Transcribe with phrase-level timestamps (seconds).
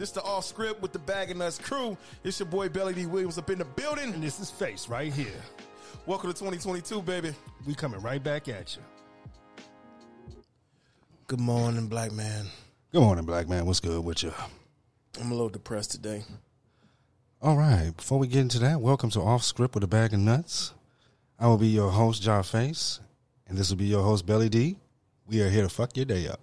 [0.00, 1.94] This the off script with the Bag of Nuts crew.
[2.24, 4.14] It's your boy Belly D Williams up in the building.
[4.14, 5.26] And this is Face right here.
[6.06, 7.34] Welcome to 2022, baby.
[7.66, 8.82] We coming right back at you.
[11.26, 12.46] Good morning, black man.
[12.90, 13.66] Good morning, black man.
[13.66, 14.32] What's good with you?
[15.20, 16.24] I'm a little depressed today.
[17.42, 17.92] All right.
[17.94, 20.72] Before we get into that, welcome to Off Script with a Bag of Nuts.
[21.38, 23.00] I will be your host, John Face,
[23.46, 24.78] and this will be your host, Belly D.
[25.26, 26.40] We are here to fuck your day up.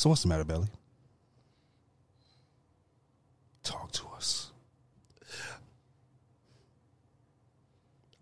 [0.00, 0.66] So what's the matter, Belly?
[3.62, 4.50] Talk to us.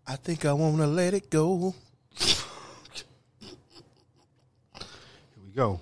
[0.04, 1.76] I think I want to let it go.
[2.18, 2.34] Here
[5.40, 5.80] we go.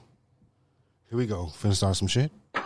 [1.08, 1.46] Here we go.
[1.46, 2.30] Finna start some shit.
[2.54, 2.64] I'm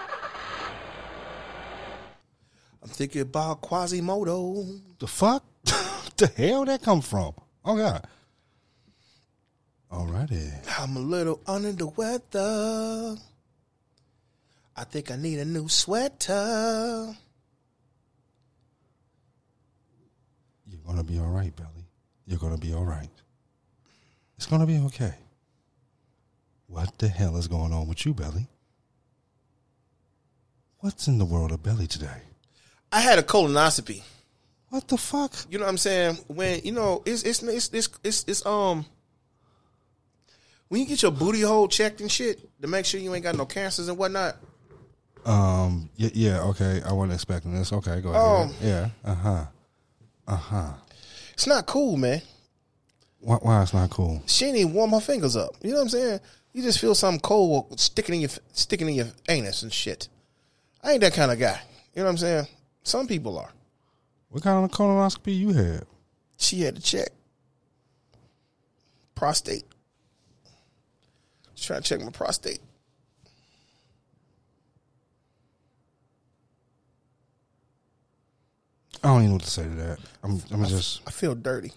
[2.89, 4.81] thinking about Quasimodo.
[4.99, 5.45] The fuck?
[6.17, 7.35] the hell that come from?
[7.65, 8.09] Oh god.
[9.91, 10.53] Alrighty.
[10.79, 13.17] I'm a little under the weather.
[14.77, 17.15] I think I need a new sweater.
[20.67, 21.87] You're gonna be all right, Belly.
[22.27, 23.11] You're gonna be all right.
[24.37, 25.15] It's gonna be okay.
[26.69, 28.47] What the hell is going on with you, Belly?
[30.79, 32.23] What's in the world of Belly today?
[32.93, 34.03] I had a colonoscopy.
[34.69, 35.35] What the fuck?
[35.51, 36.19] You know what I'm saying?
[36.29, 38.87] When you know it's it's it's it's it's, it's um
[40.71, 43.37] when you get your booty hole checked and shit to make sure you ain't got
[43.37, 44.37] no cancers and whatnot.
[45.27, 45.91] Um.
[45.97, 46.11] Yeah.
[46.15, 46.43] Yeah.
[46.45, 46.81] Okay.
[46.87, 47.73] I wasn't expecting this.
[47.73, 48.01] Okay.
[48.01, 48.49] Go ahead.
[48.49, 48.89] Um, yeah.
[49.05, 49.45] Uh huh.
[50.27, 50.73] Uh huh.
[51.35, 52.23] It's not cool, man.
[53.19, 54.23] Why, why it's not cool?
[54.27, 55.57] She ain't even warm her fingers up.
[55.61, 56.21] You know what I'm saying?
[56.53, 60.09] You just feel something cold sticking in your sticking in your anus and shit.
[60.83, 61.61] I ain't that kind of guy.
[61.95, 62.47] You know what I'm saying?
[62.83, 63.51] Some people are.
[64.31, 65.85] What kind of colonoscopy you had?
[66.39, 67.09] She had to check
[69.15, 69.65] prostate.
[71.61, 72.61] Trying to check my prostate.
[79.03, 79.99] I don't even know what to say to that.
[80.23, 80.43] I'm.
[80.51, 81.01] I'm just.
[81.07, 81.73] I feel dirty.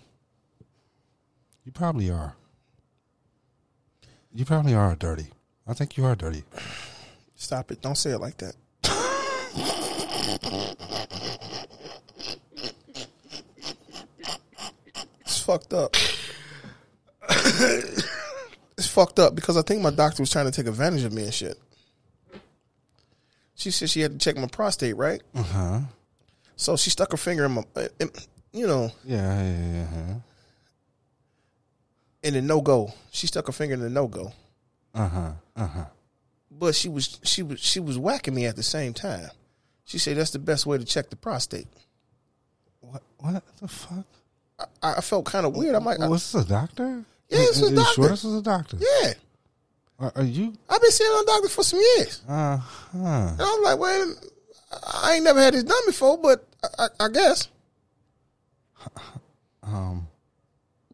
[1.65, 2.35] You probably are.
[4.33, 5.27] You probably are dirty.
[5.65, 6.43] I think you are dirty.
[7.35, 7.81] Stop it.
[7.81, 8.55] Don't say it like that.
[15.21, 15.95] it's fucked up.
[18.93, 21.33] Fucked up because I think my doctor was trying to take advantage of me and
[21.33, 21.57] shit.
[23.55, 25.21] She said she had to check my prostate, right?
[25.35, 25.79] Uh huh.
[26.55, 27.63] So she stuck her finger in my,
[27.99, 28.09] in,
[28.51, 29.41] you know, Yeah.
[29.43, 29.59] Yeah.
[29.73, 29.87] Yeah.
[30.07, 30.15] yeah.
[32.23, 32.93] in the no go.
[33.11, 34.31] She stuck her finger in the no go,
[34.93, 35.31] Uh huh.
[35.55, 35.85] Uh huh.
[36.51, 39.29] but she was she was she was whacking me at the same time.
[39.85, 41.67] She said that's the best way to check the prostate.
[42.81, 43.03] What?
[43.19, 44.05] What the fuck?
[44.81, 45.75] I, I felt kind of weird.
[45.75, 47.03] I'm like, was this a doctor?
[47.33, 47.93] Yeah, this is a doctor.
[47.93, 48.77] Sure, this is a doctor.
[48.79, 49.13] yeah,
[49.99, 50.53] Are, are you?
[50.69, 52.21] I've been seeing a doctor for some years.
[52.27, 52.97] Uh huh.
[52.97, 54.17] And I'm like, minute.
[55.03, 57.47] I ain't never had this done before, but I, I, I guess.
[59.65, 60.07] Um.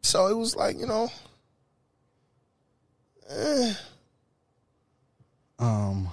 [0.02, 1.10] So it was like, you know,
[3.28, 3.74] eh,
[5.58, 6.08] Um.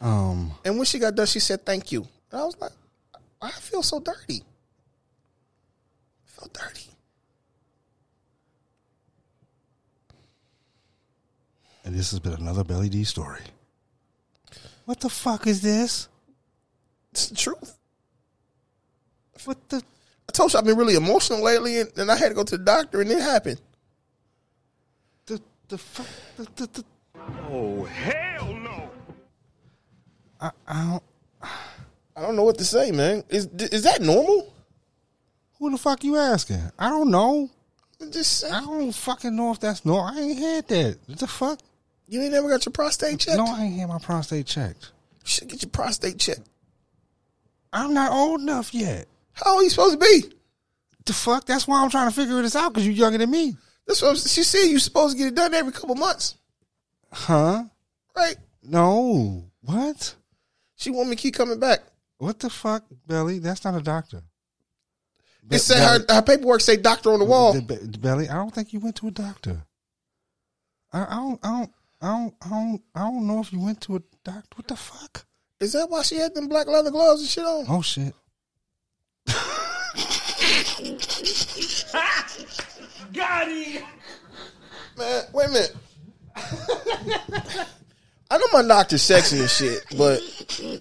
[0.00, 0.52] Um.
[0.64, 2.06] and when she got done, she said, thank you.
[2.30, 2.72] And I was like,
[3.40, 4.42] I feel so dirty.
[6.26, 6.90] I feel dirty.
[11.88, 13.40] And this has been another Belly D story.
[14.84, 16.06] What the fuck is this?
[17.12, 17.78] It's the truth.
[19.46, 19.82] What the?
[20.28, 22.58] I told you I've been really emotional lately, and, and I had to go to
[22.58, 23.58] the doctor, and it happened.
[25.24, 25.40] The
[25.70, 26.06] the fuck?
[26.36, 26.84] The, the, the,
[27.50, 28.90] Oh, hell no.
[30.42, 31.02] I, I don't.
[32.16, 33.24] I don't know what to say, man.
[33.30, 34.52] Is is that normal?
[35.58, 36.70] Who the fuck you asking?
[36.78, 37.48] I don't know.
[37.98, 38.52] I'm just saying.
[38.52, 40.14] I don't fucking know if that's normal.
[40.14, 40.98] I ain't had that.
[41.06, 41.60] What the fuck?
[42.08, 43.36] You ain't never got your prostate checked?
[43.36, 44.92] No, I ain't had my prostate checked.
[45.22, 46.48] You should get your prostate checked.
[47.72, 49.06] I'm not old enough yet.
[49.32, 50.34] How old are you supposed to be?
[51.04, 51.44] The fuck?
[51.44, 53.56] That's why I'm trying to figure this out because you're younger than me.
[53.86, 54.64] That's what I'm, she said.
[54.66, 56.36] You're supposed to get it done every couple months,
[57.12, 57.64] Huh?
[58.16, 58.36] right?
[58.62, 59.44] No.
[59.62, 60.14] What?
[60.76, 61.80] She want me to keep coming back.
[62.18, 63.38] What the fuck, Belly?
[63.38, 64.22] That's not a doctor.
[65.50, 65.78] It said
[66.08, 67.54] her, her paperwork say doctor on the wall.
[67.54, 69.64] The- Belly, I don't think you went to a doctor.
[70.92, 71.40] I, I don't.
[71.42, 71.72] I don't.
[72.00, 72.34] I don't.
[72.42, 72.82] I don't.
[72.94, 74.48] I don't know if you went to a doctor.
[74.56, 75.26] What the fuck?
[75.60, 77.66] Is that why she had them black leather gloves and shit on?
[77.68, 78.14] Oh shit.
[83.12, 83.82] Got him.
[84.96, 85.76] Man, wait a minute.
[88.30, 90.20] I know my doctor's sexy and shit, but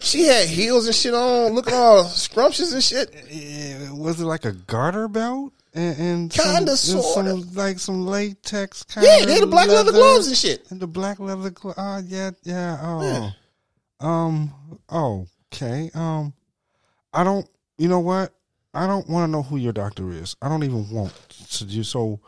[0.01, 3.13] she had heels and shit on, looking all scrumptious and shit.
[3.29, 5.53] Eh, Was it like a garter belt?
[5.77, 7.29] And, and Kinda, some, sorta.
[7.29, 10.69] some like some latex kind Yeah, they had the black leather gloves and shit.
[10.71, 11.77] and the black leather gloves.
[11.79, 12.77] Oh yeah, yeah.
[12.81, 14.53] Oh, um.
[14.89, 15.89] Oh, okay.
[15.93, 16.33] Um,
[17.13, 17.47] I don't.
[17.77, 18.33] You know what?
[18.73, 20.35] I don't want to know who your doctor is.
[20.41, 21.13] I don't even want
[21.57, 22.19] to do so.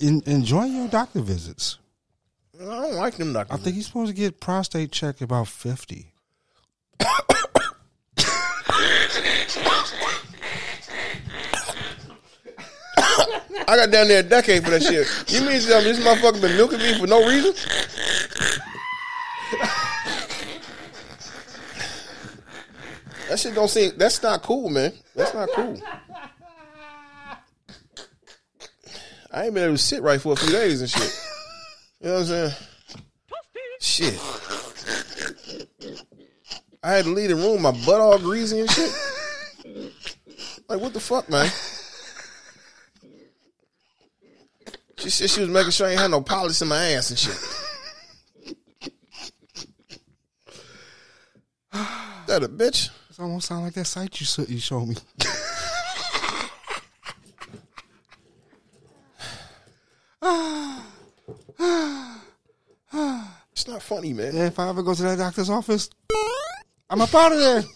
[0.00, 1.78] En- enjoy your doctor visits.
[2.60, 3.54] I don't like them doctor.
[3.54, 6.12] I think you're supposed to get prostate check about fifty.
[13.68, 15.06] I got down there a decade for that shit.
[15.28, 17.52] You mean me this motherfucker been milking me for no reason?
[23.28, 23.92] That shit don't seem.
[23.96, 24.92] That's not cool, man.
[25.14, 25.80] That's not cool.
[29.30, 31.26] I ain't been able to sit right for a few days and shit.
[32.00, 32.52] You know what I'm saying?
[33.80, 34.20] Shit.
[36.82, 38.92] I had to leave the room, my butt all greasy and shit.
[40.68, 41.50] Like, what the fuck, man?
[45.02, 47.18] She said she was making sure I ain't had no polyps in my ass and
[47.18, 47.36] shit.
[52.28, 52.90] that a bitch?
[53.10, 54.94] It almost sound like that site you you showed me.
[63.50, 64.36] It's not funny, man.
[64.36, 65.90] if I ever go to that doctor's office,
[66.88, 67.64] I'm up out of there.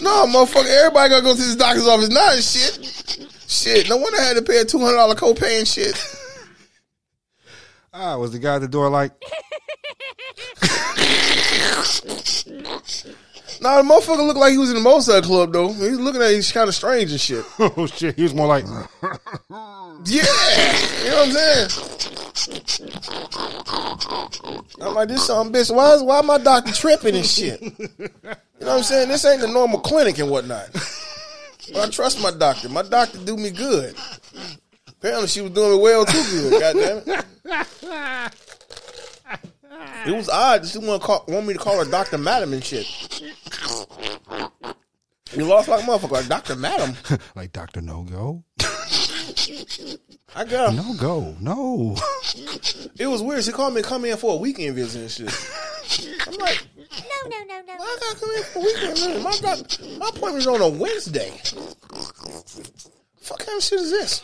[0.00, 3.31] No, motherfucker, everybody gotta go to this doctor's office Not shit.
[3.52, 5.94] Shit, no wonder I had to pay a two hundred dollar copay and shit.
[7.92, 9.12] Ah, was the guy at the door like,
[13.60, 15.70] Nah, the motherfucker looked like he was in the Mozart club though.
[15.70, 17.44] He was looking at he's kind of strange and shit.
[17.58, 18.16] oh shit?
[18.16, 20.22] He was more like, Yeah,
[21.04, 21.68] you know what I'm saying.
[24.80, 25.70] I'm like this some bitch.
[25.74, 27.60] Why is why my doctor tripping and shit?
[27.60, 29.08] You know what I'm saying?
[29.08, 30.70] This ain't the normal clinic and whatnot.
[31.72, 32.68] But I trust my doctor.
[32.68, 33.94] My doctor do me good.
[34.88, 36.60] Apparently she was doing me well too good.
[36.60, 37.24] God damn it.
[40.06, 40.66] It was odd.
[40.66, 42.86] She want, call, want me to call her Doctor Madam and shit.
[45.34, 46.94] You lost like motherfucker, like Doctor Madam.
[47.34, 48.44] like Doctor No Go,
[50.34, 50.74] I got.
[50.74, 51.96] No Go, no.
[52.98, 53.44] It was weird.
[53.44, 55.10] She called me to come in for a weekend visit and
[55.90, 56.26] shit.
[56.26, 56.66] I'm like,
[57.24, 59.22] No, no, no, I gotta come in for weekend?
[59.22, 61.30] My, doc- my appointment's on a Wednesday.
[63.20, 64.22] Fuck kind of shit is this?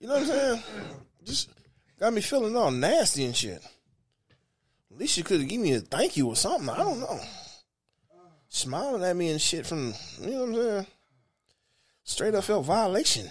[0.00, 0.62] you know what I'm saying?
[1.24, 1.50] Just
[1.98, 3.62] got me feeling all nasty and shit.
[4.90, 6.68] At least you could have given me a thank you or something.
[6.68, 7.20] I don't know.
[8.48, 10.86] Smiling at me and shit from, you know what I'm saying?
[12.04, 13.30] Straight up felt violation.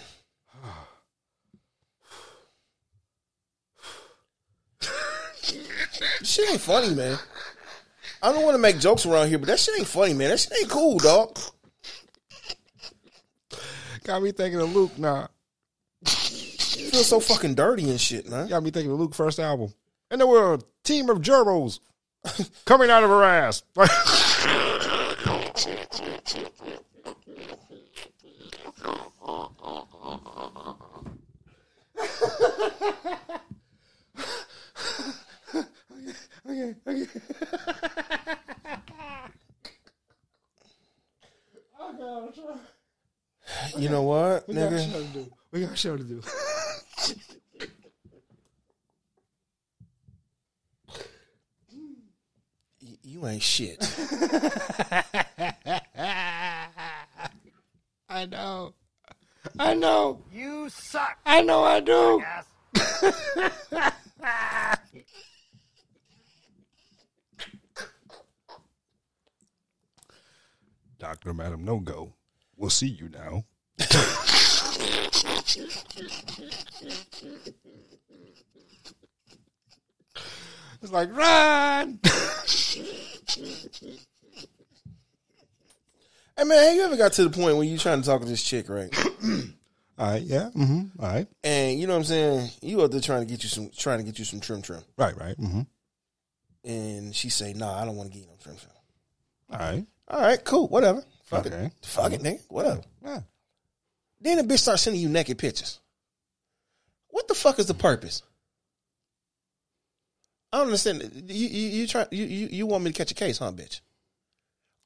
[6.22, 7.18] Shit ain't funny, man.
[8.22, 10.30] I don't want to make jokes around here, but that shit ain't funny, man.
[10.30, 11.38] That shit ain't cool, dog.
[14.04, 15.28] Got me thinking of Luke now.
[16.04, 18.48] feel so fucking dirty and shit, man.
[18.48, 19.72] Got me thinking of Luke's first album.
[20.10, 21.80] And there were a team of gerbils
[22.64, 23.62] coming out of her ass.
[36.48, 37.06] okay, okay.
[43.76, 45.26] You know what, We got a show to do.
[45.52, 46.22] We got a show to do.
[51.72, 53.78] Y- You ain't shit.
[58.08, 58.74] I know.
[59.58, 60.22] I know.
[60.32, 61.18] You suck.
[61.24, 62.22] I know I do.
[62.74, 64.02] Yes.
[70.98, 71.34] Dr.
[71.34, 72.14] Madam No Go.
[72.56, 73.44] We'll see you now.
[73.78, 73.94] it's
[80.90, 81.98] like, run!
[86.36, 88.42] hey man, you ever got to the point when you trying to talk to this
[88.42, 88.92] chick, right?
[89.98, 90.50] All right, yeah.
[90.54, 91.02] Mm-hmm.
[91.02, 91.26] All right.
[91.42, 92.50] And you know what I'm saying?
[92.60, 94.82] You out there trying to get you some trying to get you some trim trim.
[94.98, 95.36] Right, right.
[95.38, 95.62] Mm-hmm.
[96.64, 98.72] And she say, nah, I don't want to get you no trim trim.
[99.50, 99.86] All right.
[100.08, 101.04] All right, cool, whatever.
[101.24, 101.56] Fuck Okay.
[101.66, 101.72] it.
[101.82, 102.40] Fuck it, nigga.
[102.48, 102.82] Whatever.
[103.04, 103.20] Yeah.
[104.20, 105.80] Then the bitch starts sending you naked pictures.
[107.08, 108.22] What the fuck is the purpose?
[110.52, 111.24] I don't understand.
[111.28, 113.80] You you you try you you, you want me to catch a case, huh, bitch?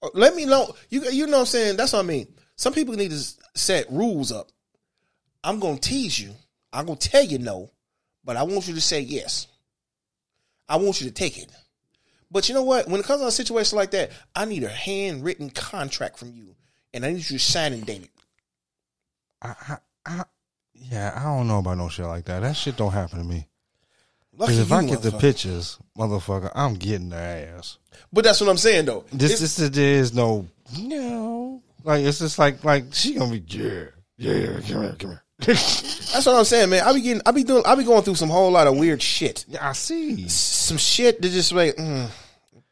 [0.03, 0.75] Uh, let me know.
[0.89, 1.77] You you know what I'm saying?
[1.77, 2.27] That's what I mean.
[2.57, 3.23] Some people need to
[3.55, 4.49] set rules up.
[5.45, 6.35] I'm gonna tease you.
[6.73, 7.71] I'm gonna tell you no,
[8.25, 9.47] but I want you to say yes.
[10.69, 11.50] I want you to take it.
[12.31, 12.89] But you know what?
[12.89, 16.55] When it comes to a situation like that, I need a handwritten contract from you,
[16.95, 18.11] and I need you to sign and date it.
[19.43, 20.25] I, I, I,
[20.75, 22.41] yeah, I don't know about no shit like that.
[22.41, 23.47] That shit don't happen to me.
[24.33, 27.79] Because if I get the pictures, motherfucker, I'm getting the ass.
[28.13, 29.05] But that's what I'm saying though.
[29.13, 30.47] This, It's- this, there is no,
[30.79, 31.63] no.
[31.85, 33.85] Like it's just like, like she gonna be, yeah,
[34.17, 35.23] yeah, come here, come here.
[35.40, 36.82] That's what I'm saying, man.
[36.85, 39.02] I be getting, I be doing, I be going through some whole lot of weird
[39.02, 39.44] shit.
[39.49, 40.28] yeah, I see.
[40.28, 42.09] Some shit that just like, mm,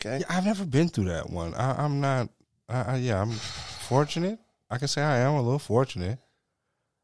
[0.00, 0.18] okay.
[0.20, 1.54] Yeah, I've never been through that one.
[1.54, 2.28] I, I'm not.
[2.68, 4.38] I, I, yeah, I'm fortunate.
[4.70, 6.18] I can say I am a little fortunate.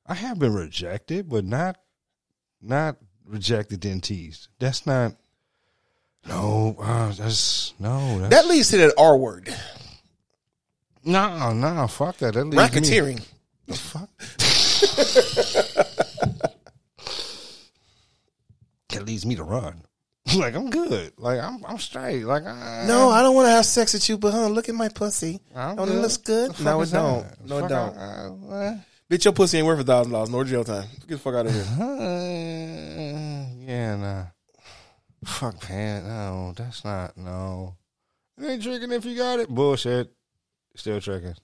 [0.07, 1.79] I have been rejected, but not
[2.61, 4.49] not rejected then teased.
[4.59, 5.15] That's not.
[6.27, 8.19] No, uh, that's no.
[8.21, 9.55] That's, That leads to that R word,
[11.05, 12.35] no, no, fuck that.
[12.35, 12.81] That leaves me.
[12.81, 13.27] racketeering.
[13.67, 14.11] The fuck.
[18.91, 19.83] that leads me to run.
[20.37, 21.13] like I'm good.
[21.19, 22.25] Like I'm I'm straight.
[22.25, 24.75] Like I, No, I don't want to have sex with you, but huh, look at
[24.75, 25.41] my pussy.
[25.55, 26.03] I'm Don't it good.
[26.03, 26.53] looks good?
[26.55, 26.99] The No, it is that?
[26.99, 27.47] don't.
[27.49, 27.97] No, it don't.
[27.99, 28.29] I-
[28.71, 30.89] I- Bitch, your pussy ain't worth a thousand dollars nor jail time.
[31.01, 31.65] Get the fuck out of here.
[31.81, 34.25] Uh, yeah, nah.
[35.25, 36.07] Fuck pan.
[36.07, 37.17] No, that's not.
[37.17, 37.77] No.
[38.39, 39.49] It ain't tricking if you got it.
[39.49, 40.11] Bullshit.
[40.77, 41.35] Still tricking.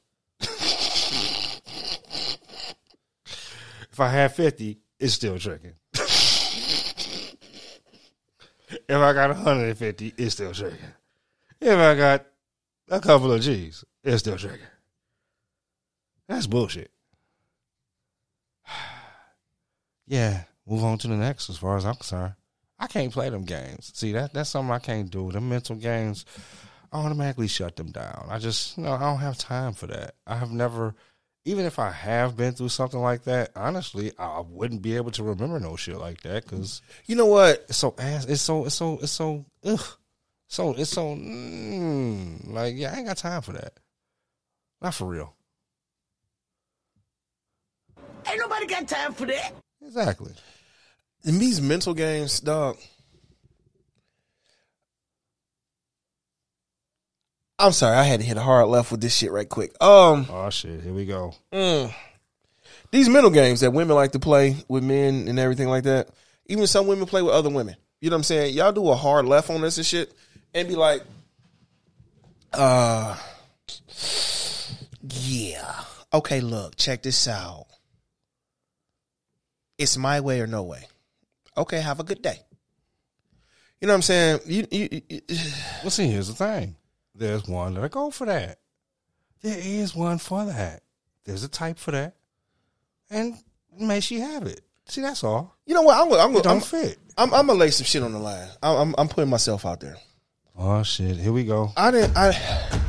[4.00, 5.75] I have 50, it's still tricking.
[5.95, 7.37] if
[8.90, 10.78] I got 150, it's still tricking.
[11.61, 12.26] If I got
[12.88, 14.66] a couple of G's, it's still tricking.
[16.28, 16.90] That's bullshit.
[20.07, 21.49] Yeah, move on to the next.
[21.50, 22.35] As far as I'm concerned,
[22.80, 23.92] I can't play them games.
[23.95, 25.30] See that that's something I can't do.
[25.30, 26.25] The mental games,
[26.90, 28.26] I automatically shut them down.
[28.28, 30.16] I just no, I don't have time for that.
[30.26, 30.97] I have never,
[31.44, 33.50] even if I have been through something like that.
[33.56, 37.64] Honestly, I wouldn't be able to remember no shit like that because You know what?
[37.68, 38.26] it's so ass.
[38.26, 39.85] It's so it's so it's so ugh.
[40.49, 43.75] So it's so mm, like yeah, I ain't got time for that.
[44.82, 45.35] Not for real.
[48.26, 49.52] Ain't nobody got time for that.
[49.85, 50.32] Exactly.
[51.25, 52.76] In these mental games, dog.
[57.61, 59.73] I'm sorry, I had to hit a hard left with this shit right quick.
[59.83, 60.81] Um, Oh shit.
[60.83, 61.35] Here we go.
[61.52, 61.93] mm,
[62.90, 66.09] these mental games that women like to play with men and everything like that.
[66.47, 67.76] Even some women play with other women.
[68.00, 68.55] You know what I'm saying?
[68.57, 70.12] Y'all do a hard left on this and shit,
[70.55, 71.02] and be like,
[72.52, 73.17] uh,
[75.02, 75.75] yeah,
[76.12, 76.40] okay.
[76.40, 77.67] Look, check this out.
[79.79, 80.87] It's my way or no way.
[81.57, 82.40] Okay, have a good day.
[83.81, 84.40] You know what I'm saying?
[84.47, 85.21] You, you, you,
[85.83, 86.75] Well, see, here's the thing.
[87.20, 88.58] There's one that'll go for that.
[89.42, 90.82] There is one for that.
[91.24, 92.16] There's a type for that.
[93.10, 93.34] And
[93.78, 94.62] may she have it.
[94.88, 95.54] See, that's all.
[95.66, 95.96] you know what?
[96.00, 96.96] I'm, I'm, It I'm, don't fit.
[97.18, 98.48] I'm, I'm gonna lay some shit on the line.
[98.62, 99.96] I'm, I'm, I'm putting myself out there.
[100.58, 101.18] Oh, shit.
[101.18, 101.72] Here we go.
[101.76, 102.16] I didn't.
[102.16, 102.80] I.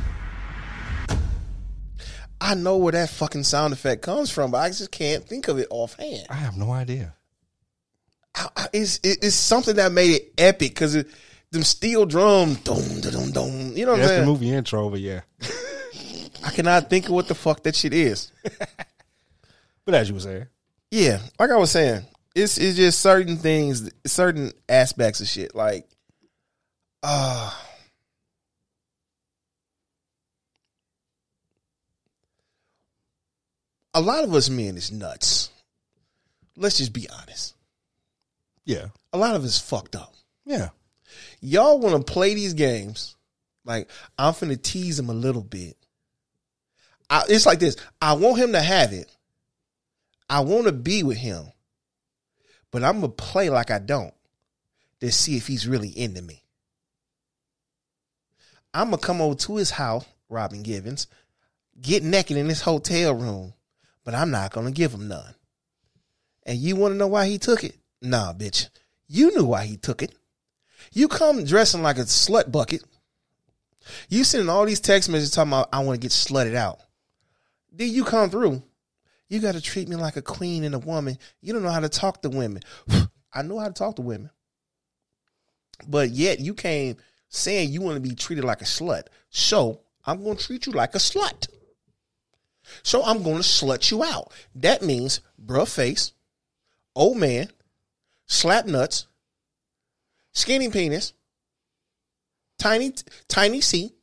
[2.39, 5.59] I know where that fucking sound effect comes from, but I just can't think of
[5.59, 6.25] it offhand.
[6.29, 7.13] I have no idea.
[8.33, 10.95] I- I- It's it- it's something that made it epic because
[11.51, 13.73] them steel drum, dum dum dum.
[13.75, 14.25] You know what I'm That's the saying?
[14.25, 15.21] movie intro, but yeah.
[16.43, 18.31] I cannot think of what the fuck that shit is.
[19.83, 20.45] But as you were saying,
[20.91, 22.05] Yeah, like I was saying,
[22.35, 25.55] it's it's just certain things, certain aspects of shit.
[25.55, 25.87] Like,
[27.01, 27.51] uh
[33.93, 35.49] a lot of us men is nuts.
[36.55, 37.55] Let's just be honest.
[38.65, 38.87] yeah.
[39.13, 40.13] A lot of us fucked up.
[40.45, 40.69] Yeah.
[41.41, 43.15] Y'all want to play these games
[43.65, 45.75] like I'm finna tease him a little bit.
[47.09, 47.75] I, it's like this.
[48.01, 49.13] I want him to have it.
[50.29, 51.45] I want to be with him,
[52.71, 54.13] but I'm gonna play like I don't
[55.01, 56.41] to see if he's really into me.
[58.73, 61.07] I'm gonna come over to his house, Robin Givens,
[61.81, 63.53] get naked in his hotel room,
[64.05, 65.35] but I'm not gonna give him none.
[66.45, 67.75] And you want to know why he took it?
[68.01, 68.69] Nah, bitch.
[69.07, 70.15] You knew why he took it.
[70.93, 72.83] You come dressing like a slut bucket.
[74.09, 76.79] You sending all these text messages talking about I want to get slutted out.
[77.71, 78.61] Then you come through.
[79.29, 81.17] You got to treat me like a queen and a woman.
[81.41, 82.61] You don't know how to talk to women.
[83.33, 84.29] I know how to talk to women.
[85.87, 86.97] But yet you came
[87.29, 89.03] saying you want to be treated like a slut.
[89.29, 91.47] So I'm going to treat you like a slut.
[92.83, 94.31] So I'm going to slut you out.
[94.55, 96.11] That means bruh face,
[96.95, 97.49] old man,
[98.27, 99.07] slap nuts,
[100.33, 101.13] skinny penis,
[102.59, 102.93] tiny
[103.27, 103.93] tiny C,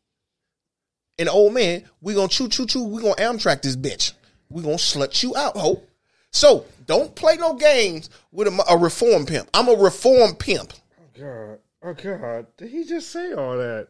[1.18, 4.12] and old man, we gonna choo choo choo, we gonna Amtrak this bitch.
[4.48, 5.82] We gonna slut you out, ho.
[6.30, 9.48] So don't play no games with a, a reform pimp.
[9.52, 10.72] I'm a reform pimp.
[10.98, 11.58] Oh God.
[11.82, 12.46] Oh, God.
[12.56, 13.88] Did he just say all that?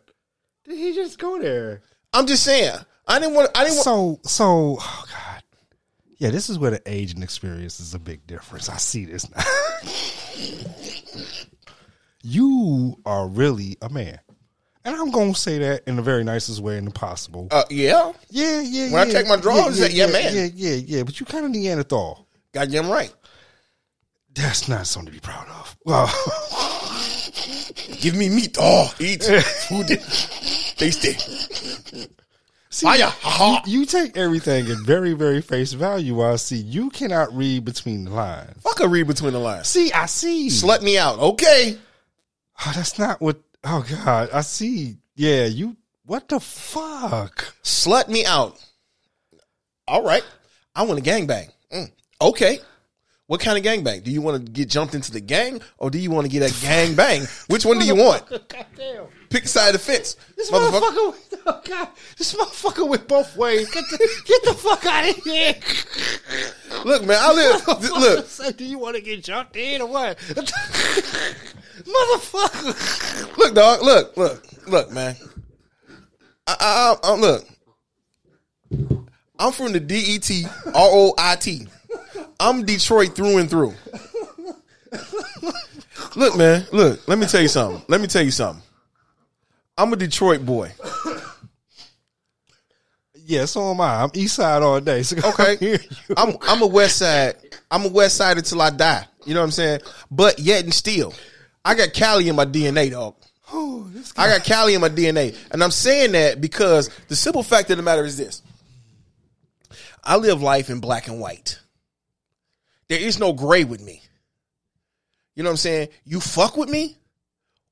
[0.68, 1.82] did he just go there?
[2.12, 2.76] I'm just saying.
[3.06, 3.50] I didn't want.
[3.56, 3.84] I didn't want.
[3.84, 5.42] So, so, oh God,
[6.18, 8.68] yeah, this is where the aging experience is a big difference.
[8.68, 9.42] I see this now.
[12.22, 14.18] you are really a man,
[14.84, 17.48] and I'm gonna say that in the very nicest way and possible.
[17.50, 18.92] Uh, yeah, yeah, yeah.
[18.92, 20.34] when I yeah, take my drawers, yeah, yeah, yeah, man.
[20.34, 21.02] yeah, yeah, yeah.
[21.02, 22.26] But you kind of Neanderthal.
[22.52, 23.12] goddamn right.
[24.34, 25.76] That's not something to be proud of.
[25.84, 26.06] Well,
[28.00, 28.56] Give me meat.
[28.60, 29.24] Oh, eat
[29.68, 29.88] food.
[30.76, 31.14] Tasty.
[32.70, 32.86] see.
[32.86, 33.62] Ha-ha.
[33.66, 36.22] you take everything at very, very face value.
[36.22, 38.62] I see you cannot read between the lines.
[38.62, 39.66] Fuck a read between the lines.
[39.66, 40.48] See, I see.
[40.48, 41.18] Slut me out.
[41.18, 41.76] Okay.
[42.66, 43.38] Oh, that's not what.
[43.64, 44.96] Oh God, I see.
[45.16, 45.76] Yeah, you.
[46.04, 47.54] What the fuck?
[47.62, 48.58] Slut me out.
[49.86, 50.24] All right.
[50.74, 51.50] I want a gangbang.
[51.72, 51.90] Mm.
[52.20, 52.58] Okay.
[53.26, 54.02] What kind of gangbang?
[54.04, 56.40] Do you want to get jumped into the gang or do you want to get
[56.50, 57.28] a gangbang?
[57.50, 58.26] Which one do you want?
[58.48, 59.06] Goddamn.
[59.28, 60.16] Pick a side of the fence.
[60.34, 60.80] This Motherfucker.
[60.80, 61.06] motherfucker.
[61.30, 63.70] With, oh God, this motherfucker with both ways.
[63.70, 65.54] Get the get the fuck out of here.
[66.86, 67.66] Look, man, I live.
[67.92, 70.18] look, Say, do you want to get jumped in or what?
[71.84, 73.36] motherfucker.
[73.38, 73.82] look, dog.
[73.82, 75.16] Look, look, look, man.
[76.46, 77.44] I, I, I, look.
[79.38, 81.66] I'm from the D E T R O I T.
[82.40, 83.74] I'm Detroit through and through.
[86.16, 86.66] Look, man.
[86.72, 87.06] Look.
[87.06, 87.84] Let me tell you something.
[87.88, 88.62] Let me tell you something.
[89.76, 90.72] I'm a Detroit boy.
[93.14, 94.02] Yeah, so am I.
[94.02, 95.02] I'm East Side all day.
[95.02, 95.78] So Okay.
[96.16, 97.36] I'm I'm a West Side.
[97.70, 99.06] I'm a West Side until I die.
[99.26, 99.80] You know what I'm saying?
[100.10, 101.12] But yet and still,
[101.68, 103.14] I got Cali in my DNA, dog.
[103.52, 105.36] Oh, this I got Cali in my DNA.
[105.50, 108.40] And I'm saying that because the simple fact of the matter is this.
[110.02, 111.60] I live life in black and white.
[112.88, 114.00] There is no gray with me.
[115.34, 115.88] You know what I'm saying?
[116.06, 116.96] You fuck with me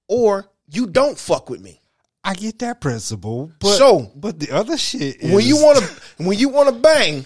[0.09, 1.81] or you don't fuck with me.
[2.23, 5.85] I get that principle, but So- but the other shit is When you want to
[6.23, 7.25] when you want to bang,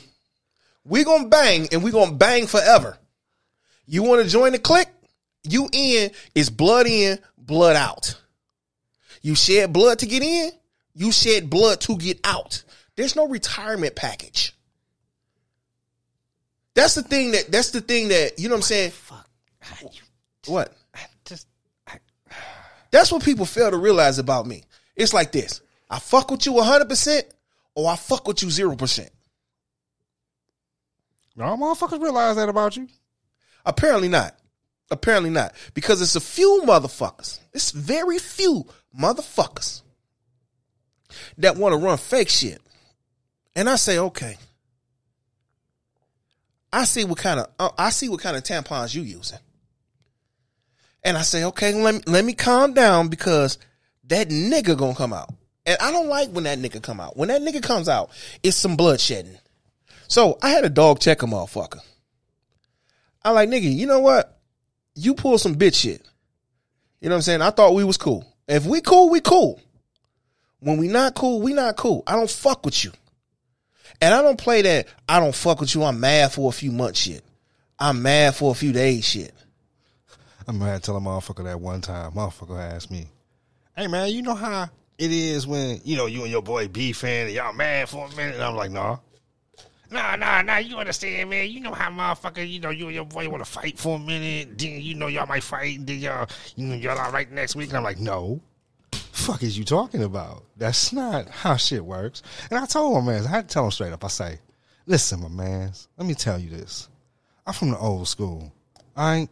[0.84, 2.96] we going to bang and we going to bang forever.
[3.86, 4.86] You want to join the clique?
[5.44, 8.20] You in is blood in, blood out.
[9.22, 10.50] You shed blood to get in,
[10.94, 12.62] you shed blood to get out.
[12.96, 14.54] There's no retirement package.
[16.74, 18.90] That's the thing that that's the thing that you know what I'm saying?
[18.90, 19.26] Fuck.
[20.46, 20.74] What?
[21.24, 21.46] just
[22.90, 24.64] That's what people fail to realize about me.
[24.96, 25.60] It's like this.
[25.88, 27.22] I fuck with you 100%
[27.74, 29.08] or I fuck with you 0%.
[31.36, 32.88] no motherfuckers realize that about you.
[33.64, 34.39] Apparently not.
[34.90, 35.54] Apparently not.
[35.74, 37.38] Because it's a few motherfuckers.
[37.52, 38.66] It's very few
[38.98, 39.82] motherfuckers
[41.38, 42.60] that want to run fake shit.
[43.54, 44.36] And I say, okay.
[46.72, 49.38] I see what kind of uh, I see what kind of tampons you using.
[51.02, 53.58] And I say, okay, let me let me calm down because
[54.04, 55.32] that nigga gonna come out.
[55.66, 57.16] And I don't like when that nigga come out.
[57.16, 58.10] When that nigga comes out,
[58.42, 59.38] it's some bloodshedding.
[60.08, 61.80] So I had a dog check a motherfucker.
[63.22, 64.39] I like, nigga, you know what?
[64.94, 66.06] You pull some bitch shit.
[67.00, 67.42] You know what I'm saying?
[67.42, 68.26] I thought we was cool.
[68.46, 69.60] If we cool, we cool.
[70.58, 72.02] When we not cool, we not cool.
[72.06, 72.92] I don't fuck with you.
[74.00, 75.84] And I don't play that I don't fuck with you.
[75.84, 77.22] I'm mad for a few months shit.
[77.78, 79.32] I'm mad for a few days shit.
[80.46, 82.12] I'm gonna to tell a motherfucker that one time.
[82.12, 83.06] Motherfucker asked me,
[83.76, 87.08] "Hey man, you know how it is when you know you and your boy beefing
[87.08, 88.98] and y'all mad for a minute?" And I'm like, "Nah,
[89.90, 90.58] nah, nah, nah.
[90.58, 91.50] You understand, man?
[91.50, 93.98] You know how motherfucker, you know you and your boy want to fight for a
[93.98, 97.30] minute, then you know y'all might fight, and then y'all, you know y'all all right
[97.30, 98.40] next week." And I'm like, "No."
[98.92, 100.44] Fuck is you talking about?
[100.56, 102.22] That's not how shit works.
[102.50, 104.02] And I told my man, I had to tell him straight up.
[104.02, 104.38] I say,
[104.86, 106.88] listen, my man, let me tell you this.
[107.46, 108.50] I'm from the old school.
[108.96, 109.30] I ain't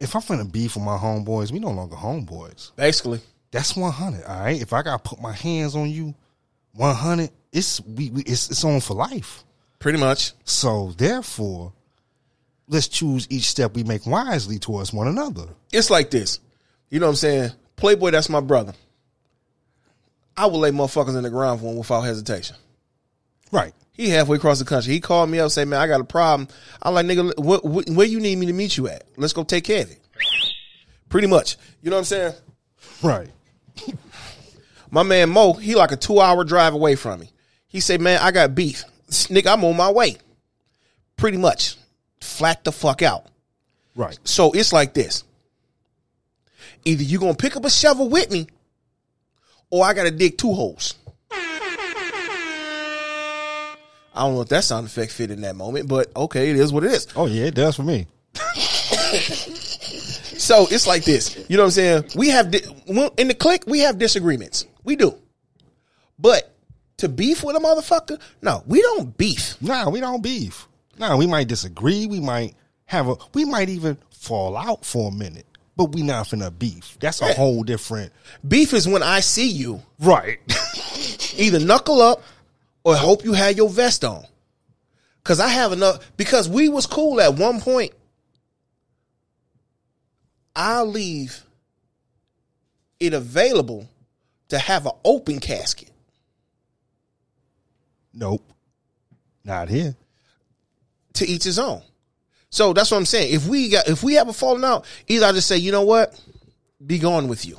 [0.00, 2.74] if I'm finna beef with my homeboys, we no longer homeboys.
[2.76, 3.20] Basically.
[3.50, 4.60] That's 100, all right?
[4.60, 6.14] If I gotta put my hands on you,
[6.72, 9.44] 100, it's we, we it's it's on for life.
[9.86, 10.32] Pretty much.
[10.42, 11.72] So therefore,
[12.66, 15.44] let's choose each step we make wisely towards one another.
[15.72, 16.40] It's like this.
[16.90, 17.50] You know what I'm saying?
[17.76, 18.72] Playboy, that's my brother.
[20.36, 22.56] I would lay motherfuckers in the ground for him without hesitation.
[23.52, 23.72] Right.
[23.92, 24.92] He halfway across the country.
[24.92, 26.48] He called me up, say, "Man, I got a problem."
[26.82, 29.04] I'm like, "Nigga, wh- wh- where you need me to meet you at?
[29.16, 30.00] Let's go take care of it."
[31.08, 31.58] Pretty much.
[31.80, 32.34] You know what I'm saying?
[33.04, 33.28] Right.
[34.90, 37.30] My man Mo, he like a two hour drive away from me.
[37.68, 39.52] He said, "Man, I got beef, nigga.
[39.52, 40.16] I'm on my way."
[41.16, 41.76] Pretty much,
[42.20, 43.26] flat the fuck out.
[43.94, 44.18] Right.
[44.24, 45.24] So it's like this:
[46.84, 48.48] either you gonna pick up a shovel with me,
[49.70, 50.94] or I gotta dig two holes.
[54.16, 56.72] I don't know if that sound effect fit in that moment, but okay, it is
[56.72, 57.06] what it is.
[57.14, 58.06] Oh yeah, it does for me.
[60.38, 61.44] So it's like this.
[61.48, 62.04] You know what I'm saying?
[62.14, 62.62] We have di-
[63.18, 64.64] in the click, we have disagreements.
[64.84, 65.16] We do.
[66.18, 66.54] But
[66.98, 69.56] to beef with a motherfucker, no, we don't beef.
[69.60, 70.66] Nah, we don't beef.
[70.98, 72.06] Nah, we might disagree.
[72.06, 72.54] We might
[72.86, 73.16] have a.
[73.34, 76.96] We might even fall out for a minute, but we not finna beef.
[77.00, 77.34] That's a Yeah.
[77.34, 78.12] whole different.
[78.46, 80.38] Beef is when I see you Right.
[81.36, 82.22] either knuckle up
[82.84, 84.24] or hope you had your vest on.
[85.22, 87.92] Cause I have enough because we was cool at one point.
[90.54, 91.44] I'll leave
[93.00, 93.88] it available
[94.48, 95.90] to have an open casket.
[98.16, 98.42] Nope.
[99.44, 99.94] Not here.
[101.14, 101.82] to each his own.
[102.50, 103.32] So that's what I'm saying.
[103.34, 105.82] If we got if we have a falling out, either I just say, you know
[105.82, 106.18] what,
[106.84, 107.58] be gone with you.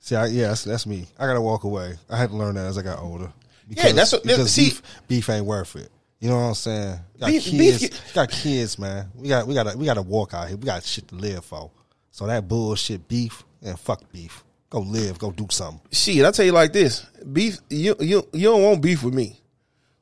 [0.00, 1.06] See, I, yeah, that's, that's me.
[1.18, 1.94] I gotta walk away.
[2.08, 3.32] I had to learn that as I got older.
[3.68, 5.90] Yeah, that's what- because see- beef, beef ain't worth it.
[6.20, 6.98] You know what I'm saying?
[7.18, 9.10] Got Beef- kids, beef- got kids, man.
[9.14, 10.56] We got we got we got to walk out here.
[10.58, 11.70] We got shit to live for.
[12.10, 14.44] So that bullshit beef and fuck beef.
[14.70, 15.18] Go live.
[15.18, 15.80] Go do something.
[15.90, 17.02] Shit, I tell you like this:
[17.32, 19.40] beef, you you you don't want beef with me,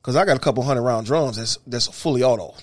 [0.01, 2.53] because I got a couple hundred round drums that's that's fully auto.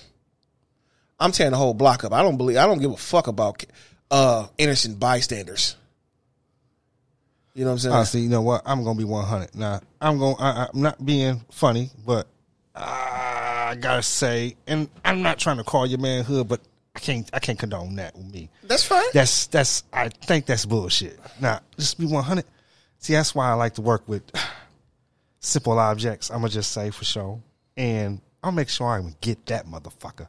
[1.19, 2.13] I'm tearing the whole block up.
[2.13, 2.57] I don't believe.
[2.57, 3.63] I don't give a fuck about
[4.09, 5.75] uh innocent bystanders.
[7.53, 7.95] You know what I'm saying?
[7.95, 8.61] Honestly, you know what?
[8.65, 9.55] I'm gonna be 100.
[9.55, 10.35] Now, I'm going.
[10.35, 12.27] to I'm not being funny, but
[12.75, 16.61] I gotta say, and I'm not trying to call your manhood, but
[16.97, 17.29] I can't.
[17.31, 18.49] I can't condone that with me.
[18.63, 19.05] that's fine.
[19.13, 19.83] That's that's.
[19.93, 21.19] I think that's bullshit.
[21.39, 22.43] Now, just be 100.
[22.97, 24.23] See, that's why I like to work with
[25.39, 26.31] simple objects.
[26.31, 27.39] I'm gonna just say for sure,
[27.77, 30.27] and I'll make sure I even get that motherfucker.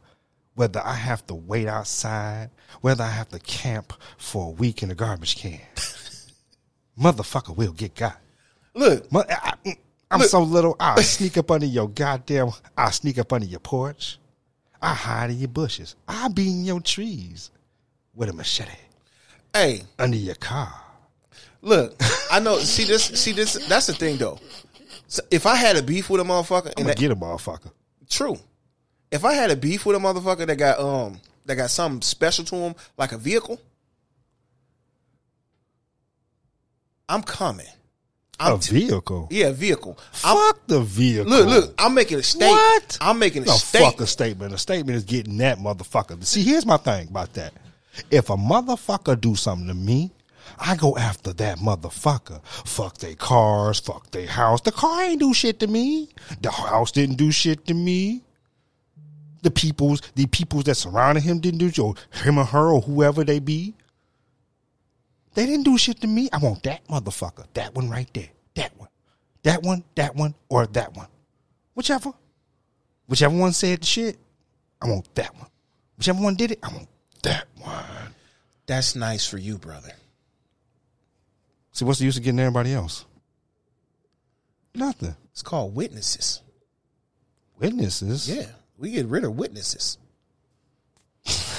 [0.57, 2.51] Whether I have to wait outside,
[2.83, 5.61] whether I have to camp for a week in a garbage can,
[7.01, 8.21] motherfucker will get got.
[8.75, 9.55] Look, I,
[10.11, 10.77] am mm, so little.
[10.79, 12.51] I sneak up under your goddamn.
[12.77, 14.19] I sneak up under your porch.
[14.81, 15.97] I hide in your bushes.
[16.07, 17.51] I be in your trees
[18.15, 18.73] with a machete
[19.59, 20.73] hey, under your car.
[21.63, 22.01] look.
[22.31, 22.59] I know.
[22.59, 23.05] See this.
[23.05, 23.55] See this.
[23.69, 24.39] That's the thing, though.
[25.07, 27.71] So if I had a beef with a motherfucker, I'm and that, get a motherfucker.
[28.09, 28.39] True.
[29.11, 32.45] If I had a beef with a motherfucker that got um that got something special
[32.47, 33.59] to him, like a vehicle,
[37.09, 37.67] I'm coming.
[38.41, 39.27] I'm A t- vehicle.
[39.31, 39.99] yeah, vehicle.
[40.25, 41.29] I'm, Fuck the vehicle.
[41.31, 41.75] look, look.
[41.79, 42.53] I'm making a statement.
[42.53, 42.99] What?
[43.01, 43.95] I'm making a No, statement.
[43.95, 44.55] fuck a statement.
[44.55, 46.25] A statement is getting that motherfucker.
[46.25, 47.53] See, here's my thing about that.
[48.11, 50.13] If a motherfucker do something to me,
[50.59, 52.41] I go after that motherfucker.
[52.45, 54.61] Fuck they cars, fuck they house.
[54.61, 56.09] The car ain't do shit to me.
[56.41, 58.23] The house didn't do shit to me.
[59.43, 62.81] The peoples, the peoples that surrounded him didn't do shit, or him or her or
[62.81, 63.75] whoever they be.
[65.39, 66.29] They didn't do shit to me.
[66.33, 67.47] I want that motherfucker.
[67.55, 68.27] That one right there.
[68.57, 68.89] That one.
[69.45, 71.07] That one, that one, or that one.
[71.75, 72.11] Whichever.
[73.07, 74.19] Whichever one said the shit,
[74.83, 75.47] I want that one.
[75.97, 76.89] Whichever one did it, I want
[77.23, 77.85] that one.
[78.67, 79.93] That's nice for you, brother.
[81.71, 83.05] See, what's the use of getting everybody else?
[84.75, 85.15] Nothing.
[85.31, 86.43] It's called witnesses.
[87.61, 88.29] Witnesses.
[88.29, 88.47] Yeah,
[88.77, 89.99] we get rid of witnesses.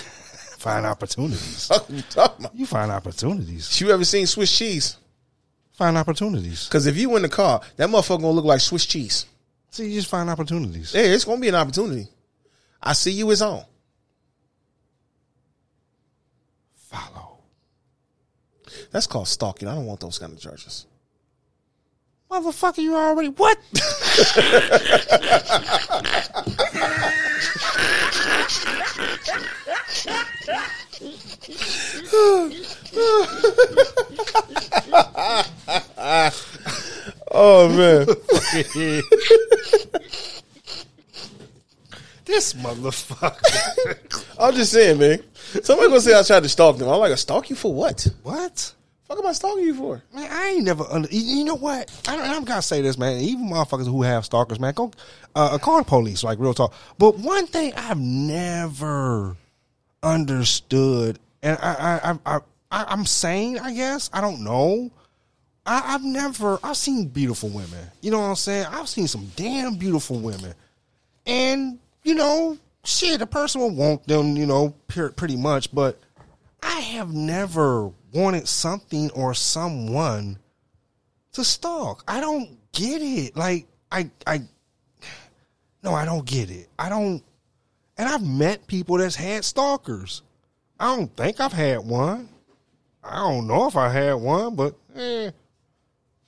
[0.59, 1.71] Find opportunities.
[1.87, 2.53] You talking about?
[2.53, 3.79] You find opportunities.
[3.79, 4.97] You ever seen Swiss cheese?
[5.71, 6.65] Find opportunities.
[6.65, 9.25] Because if you in the car, that motherfucker gonna look like Swiss cheese.
[9.71, 10.93] See, you just find opportunities.
[10.93, 12.09] Yeah, it's gonna be an opportunity.
[12.83, 13.63] I see you as on.
[16.75, 17.39] Follow.
[18.91, 19.69] That's called stalking.
[19.69, 20.85] I don't want those kind of charges.
[22.29, 23.57] Motherfucker, you already what?
[37.31, 38.05] Oh man.
[42.25, 44.25] this motherfucker.
[44.39, 45.19] I'm just saying, man.
[45.63, 46.89] Somebody gonna say I tried to stalk them.
[46.89, 48.07] I'm like, I stalk you for what?
[48.23, 48.73] what?
[49.07, 50.03] Fuck am I stalking you for?
[50.13, 50.83] Man, I ain't never.
[50.83, 51.91] Under, you you know what?
[52.07, 53.19] I don't, I'm gonna say this, man.
[53.21, 54.91] Even motherfuckers who have stalkers, man, go
[55.35, 56.23] uh, call the police.
[56.23, 56.73] Like real talk.
[56.97, 59.35] But one thing I've never
[60.03, 62.39] understood, and I, I, I,
[62.71, 63.59] I I'm sane.
[63.59, 64.91] I guess I don't know.
[65.65, 66.59] I, I've never.
[66.63, 67.87] I've seen beautiful women.
[68.01, 68.67] You know what I'm saying?
[68.69, 70.53] I've seen some damn beautiful women,
[71.25, 73.21] and you know, shit.
[73.21, 74.35] A person will want them.
[74.35, 75.99] You know, pretty much, but.
[76.61, 80.37] I have never wanted something or someone
[81.33, 82.03] to stalk.
[82.07, 83.35] I don't get it.
[83.35, 84.41] Like I I
[85.83, 86.67] no, I don't get it.
[86.77, 87.23] I don't
[87.99, 90.23] and I've met people that's had stalkers.
[90.79, 92.29] I don't think I've had one.
[93.03, 95.31] I don't know if I had one, but eh,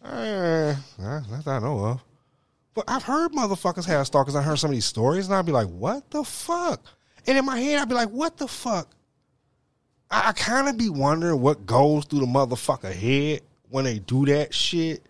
[0.04, 2.04] eh, not that I know of.
[2.74, 4.36] But I've heard motherfuckers have stalkers.
[4.36, 6.82] I heard some of these stories, and I'd be like, "What the fuck?"
[7.26, 8.90] And in my head, I'd be like, "What the fuck?"
[10.10, 14.26] I, I kind of be wondering what goes through the motherfucker head when they do
[14.26, 15.06] that shit.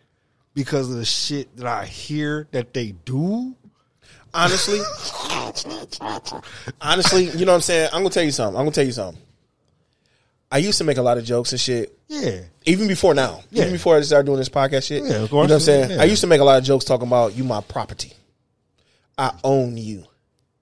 [0.54, 3.56] because of the shit that I hear that they do.
[4.34, 4.80] Honestly,
[6.82, 7.90] honestly, you know what I'm saying?
[7.94, 8.58] I'm gonna tell you something.
[8.58, 9.22] I'm gonna tell you something.
[10.52, 11.98] I used to make a lot of jokes and shit.
[12.10, 12.42] Yeah.
[12.66, 13.42] Even before now.
[13.52, 13.62] Yeah.
[13.64, 15.04] Even before I started doing this podcast shit.
[15.04, 15.32] Yeah, of course.
[15.32, 15.92] You know what I'm saying?
[15.92, 16.02] Yeah.
[16.02, 18.12] I used to make a lot of jokes talking about you my property.
[19.18, 20.04] I own you.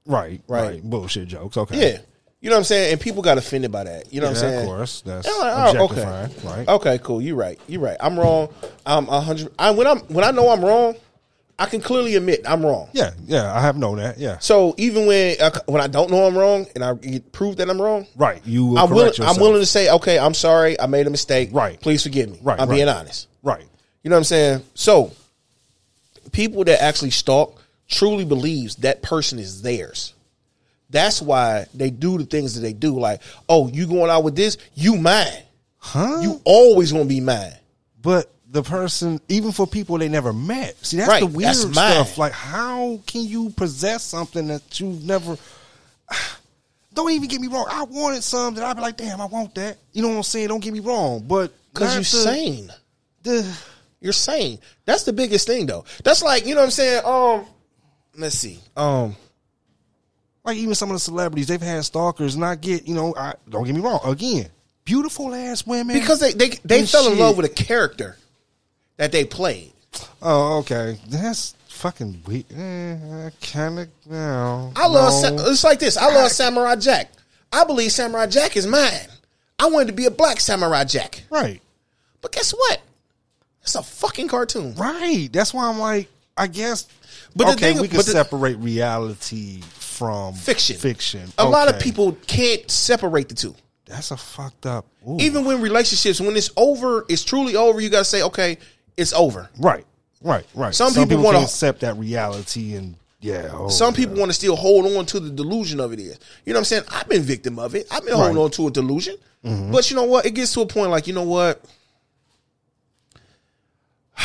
[0.06, 0.62] Right, Right.
[0.73, 0.84] right.
[0.84, 1.58] Bullshit jokes.
[1.58, 1.91] Okay.
[1.93, 1.97] Yeah.
[2.41, 2.91] You know what I'm saying?
[2.93, 4.13] And people got offended by that.
[4.13, 4.60] You know Yeah, what I'm saying?
[4.62, 5.02] Of course.
[5.02, 6.32] That's like, oh, objectifying.
[6.32, 6.47] okay.
[6.47, 6.67] Right.
[6.67, 7.21] Okay, cool.
[7.21, 7.60] You're right.
[7.67, 7.97] You're right.
[7.99, 8.49] I'm wrong.
[8.86, 9.52] I'm a hundred.
[9.60, 10.95] I when I'm when I know I'm wrong,
[11.60, 12.89] I can clearly admit I'm wrong.
[12.93, 13.54] Yeah, yeah.
[13.54, 14.17] I have known that.
[14.17, 14.38] Yeah.
[14.39, 16.95] So even when uh, when I don't know I'm wrong and I
[17.34, 18.41] prove that I'm wrong, Right.
[18.45, 19.13] You will I'm willing.
[19.22, 20.80] I'm willing to say, okay, I'm sorry.
[20.80, 21.50] I made a mistake.
[21.52, 21.80] Right.
[21.80, 22.39] Please forgive me.
[22.41, 22.76] Right, I'm right.
[22.76, 23.28] being honest.
[23.43, 23.65] Right.
[24.04, 24.63] You know what I'm saying?
[24.74, 25.12] So
[26.32, 30.13] people that actually stalk truly believes that person is theirs.
[30.89, 32.98] That's why they do the things that they do.
[32.98, 34.58] Like, oh, you going out with this?
[34.76, 35.43] You mine.
[35.78, 36.19] Huh?
[36.22, 37.54] You always gonna be mine.
[38.02, 41.71] but the person, even for people they never met, see that's Right, the weird that's
[41.71, 42.17] stuff.
[42.17, 45.38] Like, how can you possess something that you've never?
[46.93, 47.67] Don't even get me wrong.
[47.69, 49.77] I wanted some that I'd be like, damn, I want that.
[49.93, 50.47] You know what I'm saying?
[50.47, 52.73] Don't get me wrong, but Because you're the- sane.
[53.23, 53.57] the-
[54.01, 54.59] You're sane.
[54.85, 55.85] That's the biggest thing though.
[56.03, 57.01] That's like, you know what I'm saying?
[57.05, 57.45] Um
[58.17, 58.59] let's see.
[58.75, 59.15] Um
[60.43, 63.33] like even some of the celebrities, they've had stalkers, and I get, you know, I
[63.49, 63.99] don't get me wrong.
[64.05, 64.49] Again,
[64.85, 65.99] beautiful ass women.
[65.99, 68.17] because they they, they fell in love with a character
[68.99, 69.71] that they played.
[70.21, 72.45] oh, okay, that's fucking weird.
[72.55, 72.93] Eh,
[73.27, 74.71] I kind of, no.
[74.75, 75.38] I love no.
[75.38, 75.95] Sa- it's like this.
[75.97, 77.12] I love Samurai Jack.
[77.51, 79.07] I believe Samurai Jack is mine.
[79.57, 81.23] I wanted to be a black Samurai Jack.
[81.29, 81.62] right.
[82.21, 82.81] But guess what?
[83.62, 84.75] It's a fucking cartoon.
[84.75, 85.29] Right.
[85.31, 86.85] That's why I'm like, I guess.
[87.35, 90.75] But the thing- we can but the- separate reality from Fiction.
[90.77, 91.31] Fiction.
[91.38, 93.55] A lot of people can't separate the two.
[93.85, 94.85] That's a fucked up.
[95.07, 95.17] ooh.
[95.19, 97.79] Even when relationships, when it's over, it's truly over.
[97.81, 98.57] You gotta say, okay,
[98.99, 99.49] it's over.
[99.59, 99.85] right,
[100.21, 100.75] right, right.
[100.75, 103.49] Some people wanna- accept that reality, and yeah.
[103.53, 103.97] oh, Some yeah.
[103.97, 106.19] people want to still hold on to the delusion of it is.
[106.45, 106.83] You know what I'm saying?
[106.91, 107.88] I've been victim of it.
[107.91, 109.15] I've been holding on to a delusion.
[109.43, 109.71] Mm-hmm.
[109.71, 110.25] But you know what?
[110.25, 111.63] It gets to a point like, you know what?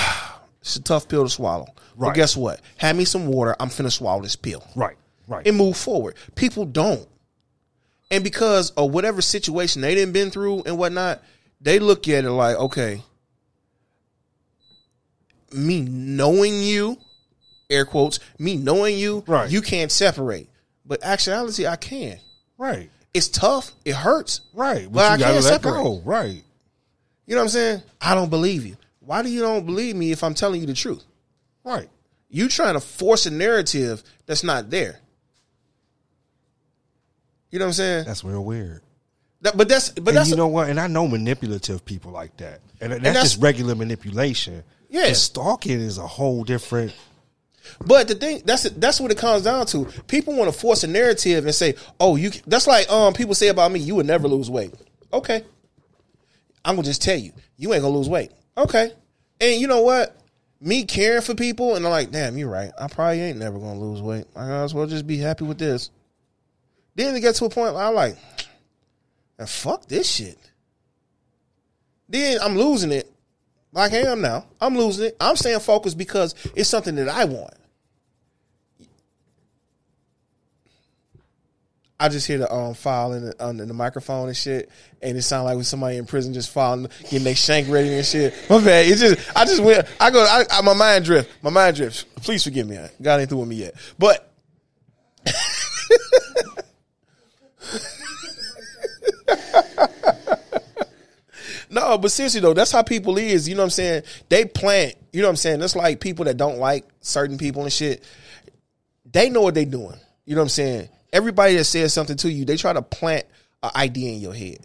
[0.60, 1.66] It's a tough pill to swallow.
[1.94, 2.58] But guess what?
[2.78, 3.54] Have me some water.
[3.60, 4.66] I'm finna swallow this pill.
[4.74, 4.96] Right,
[5.28, 5.46] right.
[5.46, 6.14] and move forward.
[6.36, 7.06] People don't.
[8.10, 11.22] And because of whatever situation they didn't been through and whatnot,
[11.60, 13.02] they look at it like, okay,
[15.54, 16.98] me knowing you,
[17.70, 19.50] air quotes, me knowing you, Right.
[19.50, 20.48] you can't separate.
[20.84, 22.18] But actuality, I can.
[22.58, 23.72] right, It's tough.
[23.84, 24.40] It hurts.
[24.52, 24.84] right.
[24.84, 25.72] But, But I can't separate.
[25.72, 26.00] go.
[26.04, 26.42] Right.
[27.26, 27.82] You know what I'm saying?
[28.00, 28.76] I don't believe you.
[29.00, 31.02] Why do you don't believe me if I'm telling you the truth?
[31.64, 31.88] Right.
[32.28, 35.00] You trying to force a narrative that's not there.
[37.50, 38.04] You know what I'm saying?
[38.04, 38.82] That's real weird.
[39.42, 40.68] That- but that's but and that's you know what?
[40.68, 44.64] And I know manipulative people like that, and that's, that's- just regular manipulation.
[44.88, 45.08] Yeah.
[45.08, 46.92] But stalking is a whole different.
[47.84, 49.86] But the thing that's that's what it comes down to.
[50.06, 53.48] People want to force a narrative and say, "Oh, you." That's like um people say
[53.48, 54.74] about me, "You would never lose weight."
[55.12, 55.44] Okay,
[56.64, 58.32] I'm gonna just tell you, you ain't gonna lose weight.
[58.56, 58.92] Okay,
[59.40, 60.16] and you know what?
[60.60, 62.70] Me caring for people, and I'm like, "Damn, you're right.
[62.78, 64.26] I probably ain't never gonna lose weight.
[64.36, 65.90] I might as well just be happy with this."
[66.94, 68.16] Then it gets to a point where I'm like,
[69.38, 70.38] "And fuck this shit."
[72.08, 73.10] Then I'm losing it
[73.74, 74.46] like I am now.
[74.60, 75.16] I'm losing it.
[75.20, 77.54] I'm staying focused because it's something that I want.
[81.98, 84.68] I just hear the um file in the, the microphone and shit,
[85.00, 88.04] and it sounds like when somebody in prison just filing, getting their shank ready and
[88.04, 88.34] shit.
[88.50, 88.86] My bad.
[88.86, 92.04] It just, I just went, I go, I, I, my mind drift, my mind drifts.
[92.16, 92.78] Please forgive me.
[93.00, 94.30] God ain't through with me yet, but.
[101.74, 103.48] No, but seriously though, that's how people is.
[103.48, 104.02] You know what I'm saying?
[104.28, 104.94] They plant.
[105.12, 105.58] You know what I'm saying?
[105.58, 108.04] That's like people that don't like certain people and shit.
[109.10, 109.98] They know what they doing.
[110.24, 110.88] You know what I'm saying?
[111.12, 113.24] Everybody that says something to you, they try to plant
[113.64, 114.58] an idea in your head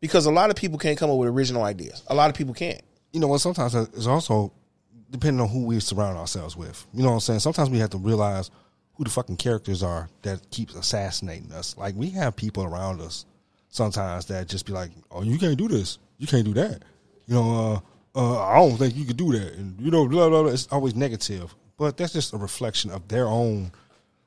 [0.00, 2.02] because a lot of people can't come up with original ideas.
[2.06, 2.80] A lot of people can't.
[3.12, 3.42] You know what?
[3.42, 4.50] Sometimes it's also
[5.10, 6.86] depending on who we surround ourselves with.
[6.94, 7.40] You know what I'm saying?
[7.40, 8.50] Sometimes we have to realize
[8.94, 11.76] who the fucking characters are that keeps assassinating us.
[11.76, 13.26] Like we have people around us
[13.68, 15.98] sometimes that just be like, "Oh, you can't do this.
[16.18, 16.82] You can't do that."
[17.26, 17.82] You know,
[18.14, 19.54] uh, uh, I don't think you could do that.
[19.54, 20.52] And you know, blah blah blah.
[20.52, 23.72] It's always negative, but that's just a reflection of their own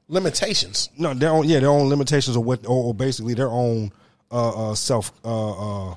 [0.09, 0.89] Limitations.
[0.97, 3.91] no, their own yeah, their own limitations or what, or, or basically their own
[4.31, 5.95] uh, uh, self uh, uh,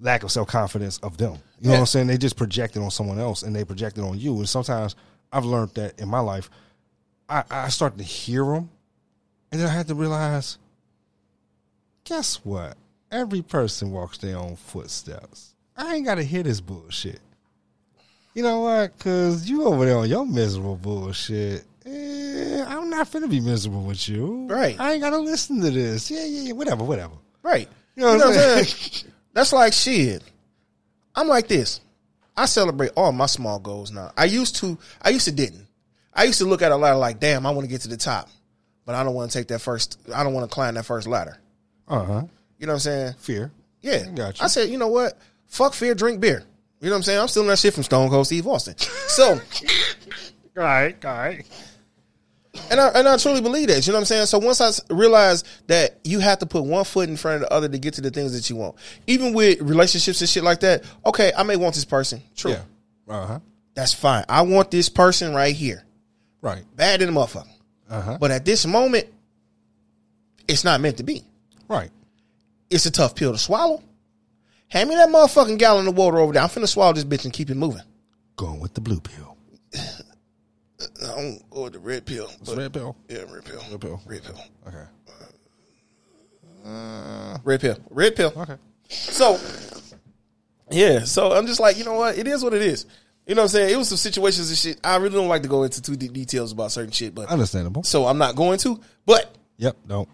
[0.00, 1.38] lack of self confidence of them.
[1.60, 2.06] You know what I'm saying?
[2.08, 4.36] They just project it on someone else, and they project it on you.
[4.36, 4.96] And sometimes
[5.32, 6.50] I've learned that in my life,
[7.26, 8.68] I, I start to hear them,
[9.50, 10.58] and then I had to realize,
[12.04, 12.76] guess what?
[13.10, 15.54] Every person walks their own footsteps.
[15.76, 17.20] I ain't got to hear this bullshit.
[18.34, 18.96] You know what?
[18.96, 21.64] Because you over there on your miserable bullshit.
[21.86, 24.46] Eh, I'm not finna be miserable with you.
[24.50, 24.78] Right.
[24.78, 26.10] I ain't gotta listen to this.
[26.10, 26.52] Yeah, yeah, yeah.
[26.52, 27.14] Whatever, whatever.
[27.42, 27.68] Right.
[27.94, 29.12] You know what I'm saying?
[29.32, 30.22] That's like shit.
[31.14, 31.80] I'm like this.
[32.36, 34.12] I celebrate all my small goals now.
[34.18, 34.76] I used to.
[35.00, 35.66] I used to didn't.
[36.12, 37.96] I used to look at a ladder like, damn, I want to get to the
[37.96, 38.28] top,
[38.84, 39.98] but I don't want to take that first.
[40.14, 41.38] I don't want to climb that first ladder.
[41.88, 42.22] Uh huh.
[42.58, 43.14] You know what I'm saying?
[43.18, 43.52] Fear.
[43.82, 44.06] Yeah.
[44.10, 44.44] Got you.
[44.44, 45.18] I said, you know what?
[45.46, 46.42] Fuck fear, drink beer.
[46.80, 47.20] You know what I'm saying?
[47.20, 48.76] I'm stealing that shit from Stone Cold Steve Austin.
[48.78, 49.40] So, All
[50.54, 51.46] right, all right.
[52.70, 53.86] and I and I truly believe that.
[53.86, 54.26] You know what I'm saying?
[54.26, 57.52] So once I realized that you have to put one foot in front of the
[57.54, 60.60] other to get to the things that you want, even with relationships and shit like
[60.60, 60.84] that.
[61.06, 62.22] Okay, I may want this person.
[62.34, 62.52] True.
[62.52, 62.62] Yeah.
[63.08, 63.38] Uh huh.
[63.74, 64.24] That's fine.
[64.28, 65.82] I want this person right here.
[66.42, 66.64] Right.
[66.76, 67.48] Bad in the motherfucker.
[67.88, 68.18] Uh huh.
[68.20, 69.06] But at this moment,
[70.48, 71.24] it's not meant to be.
[71.68, 71.90] Right.
[72.70, 73.82] It's a tough pill to swallow.
[74.68, 76.42] Hand me that motherfucking gallon of water over there.
[76.42, 77.82] I'm finna swallow this bitch and keep it moving.
[78.36, 79.36] Going with the blue pill.
[79.74, 82.26] I don't go with the red pill.
[82.40, 82.96] It's but- red pill.
[83.08, 83.62] Yeah, red pill.
[83.70, 84.00] Red pill.
[84.06, 84.40] Red pill.
[84.66, 84.84] Okay.
[86.64, 87.78] Uh, red pill.
[87.90, 88.32] Red pill.
[88.36, 88.56] Okay.
[88.88, 89.38] So,
[90.70, 91.04] yeah.
[91.04, 92.18] So I'm just like, you know what?
[92.18, 92.86] It is what it is.
[93.26, 93.70] You know what I'm saying?
[93.74, 94.80] It was some situations and shit.
[94.84, 97.82] I really don't like to go into too deep details about certain shit, but Understandable.
[97.82, 98.80] so I'm not going to.
[99.04, 99.76] But Yep.
[99.88, 100.08] Don't.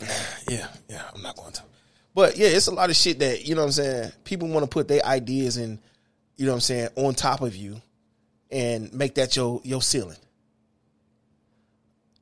[0.48, 1.62] yeah, yeah, I'm not going to.
[2.14, 4.12] But yeah, it's a lot of shit that you know what I'm saying.
[4.24, 5.78] People want to put their ideas in,
[6.36, 7.80] you know what I'm saying, on top of you,
[8.50, 10.18] and make that your your ceiling.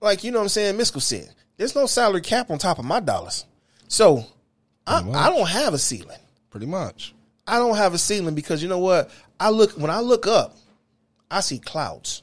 [0.00, 2.84] Like you know what I'm saying, Miskell said, there's no salary cap on top of
[2.84, 3.44] my dollars,
[3.88, 4.24] so
[4.86, 6.18] I, I don't have a ceiling.
[6.50, 7.14] Pretty much.
[7.46, 9.10] I don't have a ceiling because you know what?
[9.38, 10.56] I look when I look up,
[11.30, 12.22] I see clouds.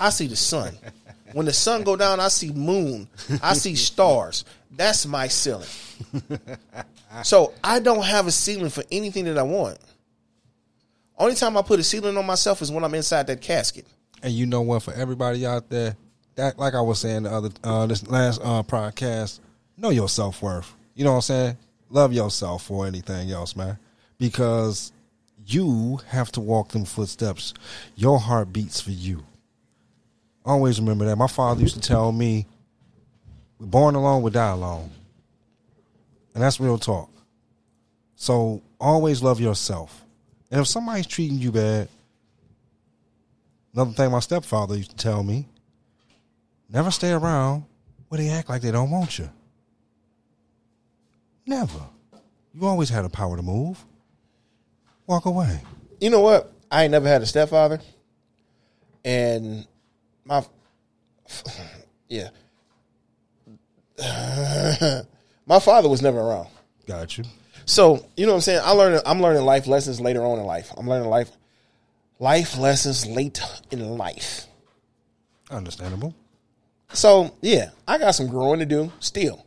[0.00, 0.76] I see the sun.
[1.34, 3.08] When the sun go down, I see moon.
[3.42, 4.44] I see stars.
[4.70, 5.68] That's my ceiling.
[7.24, 9.78] So I don't have a ceiling for anything that I want.
[11.18, 13.84] Only time I put a ceiling on myself is when I'm inside that casket.
[14.22, 14.84] And you know what?
[14.84, 15.96] For everybody out there,
[16.36, 19.40] that like I was saying the other uh, this last uh, podcast,
[19.76, 20.72] know your self worth.
[20.94, 21.56] You know what I'm saying?
[21.90, 23.76] Love yourself for anything else, man.
[24.18, 24.92] Because
[25.46, 27.54] you have to walk them footsteps.
[27.96, 29.24] Your heart beats for you.
[30.44, 31.16] Always remember that.
[31.16, 32.46] My father used to tell me,
[33.58, 34.90] "We're born alone, we die alone,"
[36.34, 37.10] and that's real talk.
[38.16, 40.04] So always love yourself.
[40.50, 41.88] And if somebody's treating you bad,
[43.74, 45.48] Another thing my stepfather used to tell me
[46.68, 47.64] never stay around
[48.08, 49.28] where they act like they don't want you.
[51.44, 51.80] Never.
[52.54, 53.84] You always had the power to move.
[55.08, 55.60] Walk away.
[56.00, 56.52] You know what?
[56.70, 57.80] I ain't never had a stepfather,
[59.04, 59.66] and
[60.24, 60.44] my
[62.08, 62.28] yeah,
[65.46, 66.48] my father was never around.
[66.86, 67.24] Got you.
[67.66, 68.60] So you know what I'm saying.
[68.64, 69.02] I learned.
[69.06, 70.72] I'm learning life lessons later on in life.
[70.76, 71.30] I'm learning life
[72.18, 74.46] life lessons late in life.
[75.50, 76.14] Understandable.
[76.92, 78.92] So yeah, I got some growing to do.
[79.00, 79.44] Still,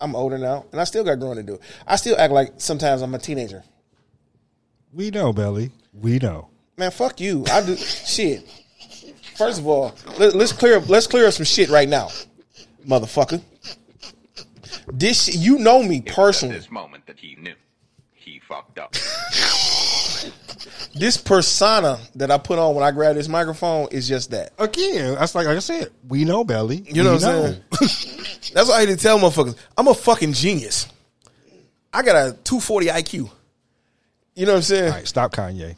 [0.00, 1.58] I'm older now, and I still got growing to do.
[1.86, 3.62] I still act like sometimes I'm a teenager.
[4.92, 5.70] We know, Belly.
[5.92, 6.48] We know.
[6.76, 7.44] Man, fuck you.
[7.50, 8.44] I do shit.
[9.40, 10.88] First of all, let, us clear up.
[10.90, 12.08] Let's clear up some shit right now,
[12.86, 13.40] motherfucker.
[14.92, 16.56] This you know me It was at personally.
[16.56, 17.54] this moment that he knew
[18.12, 18.92] he fucked up.
[20.94, 24.52] This persona that I put on when I grab this microphone is just that.
[24.58, 25.88] Again, that's like, like I said.
[26.06, 26.84] We know, Belly.
[26.86, 27.62] You know We what I'm saying?
[28.52, 29.56] That's why I hate to tell motherfuckers.
[29.78, 30.86] I'm a fucking genius.
[31.94, 33.30] I got a 240 IQ.
[34.34, 34.84] You know what I'm saying?
[34.84, 35.76] All right, stop Kanye.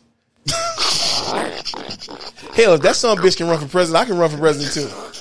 [2.54, 5.12] Hell, if that son bitch can run for president, I can run for president too.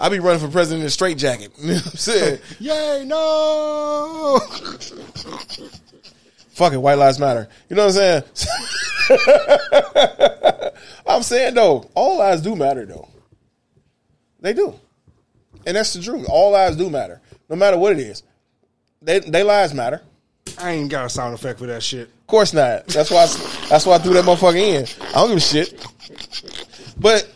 [0.00, 1.52] I be running for president in a straight jacket.
[1.60, 2.38] You know what I'm saying?
[2.58, 4.40] Yay, no!
[6.50, 7.48] Fuck it, white lives matter.
[7.68, 8.22] You know what I'm
[9.08, 10.72] saying?
[11.06, 13.08] I'm saying though, all lives do matter though.
[14.40, 14.74] They do.
[15.66, 16.26] And that's the truth.
[16.28, 17.20] All lives do matter.
[17.50, 18.22] No matter what it is.
[19.02, 20.02] They they lives matter.
[20.58, 22.08] I ain't got a sound effect for that shit.
[22.08, 22.86] Of course not.
[22.86, 23.24] That's why.
[23.24, 24.86] I, that's why I threw that motherfucker in.
[25.08, 25.86] I don't give a shit.
[26.98, 27.30] But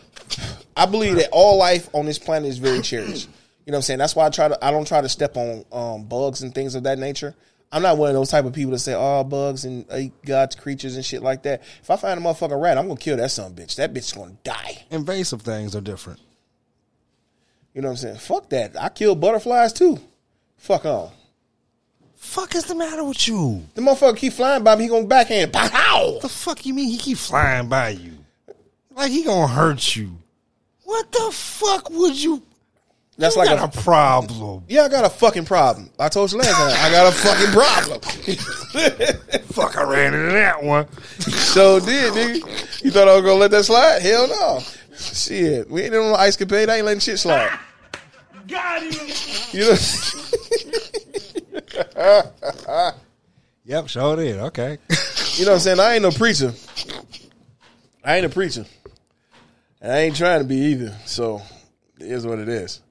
[0.75, 3.29] I believe that all life on this planet is very cherished.
[3.65, 3.99] You know what I'm saying?
[3.99, 4.65] That's why I try to.
[4.65, 7.35] I don't try to step on um, bugs and things of that nature.
[7.71, 10.55] I'm not one of those type of people that say, "Oh, bugs and uh, God's
[10.55, 13.31] creatures and shit like that." If I find a motherfucking rat, I'm gonna kill that
[13.31, 13.75] son of a bitch.
[13.75, 14.83] That bitch's gonna die.
[14.91, 16.19] Invasive things are different.
[17.73, 18.17] You know what I'm saying?
[18.17, 18.81] Fuck that.
[18.81, 19.99] I kill butterflies too.
[20.57, 21.09] Fuck on.
[22.15, 23.63] Fuck is the matter with you?
[23.73, 24.83] The motherfucker keep flying by me.
[24.83, 25.51] He gonna backhand.
[25.51, 26.19] Pow!
[26.21, 28.14] The fuck you mean he keep flying by you?
[28.95, 30.17] Like he gonna hurt you.
[30.83, 32.41] What the fuck would you
[33.17, 34.63] That's You like got a a problem.
[34.67, 34.83] yeah.
[34.83, 35.89] I got a fucking problem.
[35.99, 36.71] I told you last time.
[36.79, 38.01] I got a fucking problem.
[39.51, 40.87] Fuck, I ran into that one.
[41.19, 42.83] so did, nigga.
[42.83, 44.01] You thought I was gonna let that slide?
[44.01, 44.59] Hell no.
[44.97, 46.69] Shit, we ain't on no ice capade.
[46.69, 47.57] I ain't letting shit slide.
[48.47, 48.91] Got him.
[49.51, 49.75] You know,
[53.65, 54.37] Yep, sure did.
[54.39, 54.77] Okay.
[55.35, 55.79] you know what I'm saying?
[55.79, 56.53] I ain't no preacher.
[58.03, 58.65] I ain't a preacher.
[59.85, 60.97] And I ain't trying to be either.
[61.05, 61.43] So
[61.99, 62.81] it is what it is.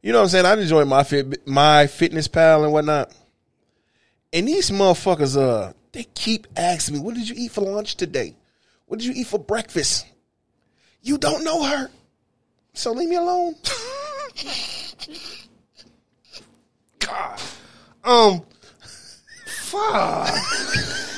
[0.00, 0.46] You know what I'm saying?
[0.46, 3.12] I enjoy my fit my fitness pal and whatnot.
[4.32, 8.36] And these motherfuckers, uh, they keep asking me, what did you eat for lunch today?
[8.86, 10.06] What did you eat for breakfast?
[11.02, 11.90] You don't know her.
[12.74, 13.56] So leave me alone.
[17.00, 17.40] God.
[18.04, 18.42] Um.
[19.46, 20.30] Fuck.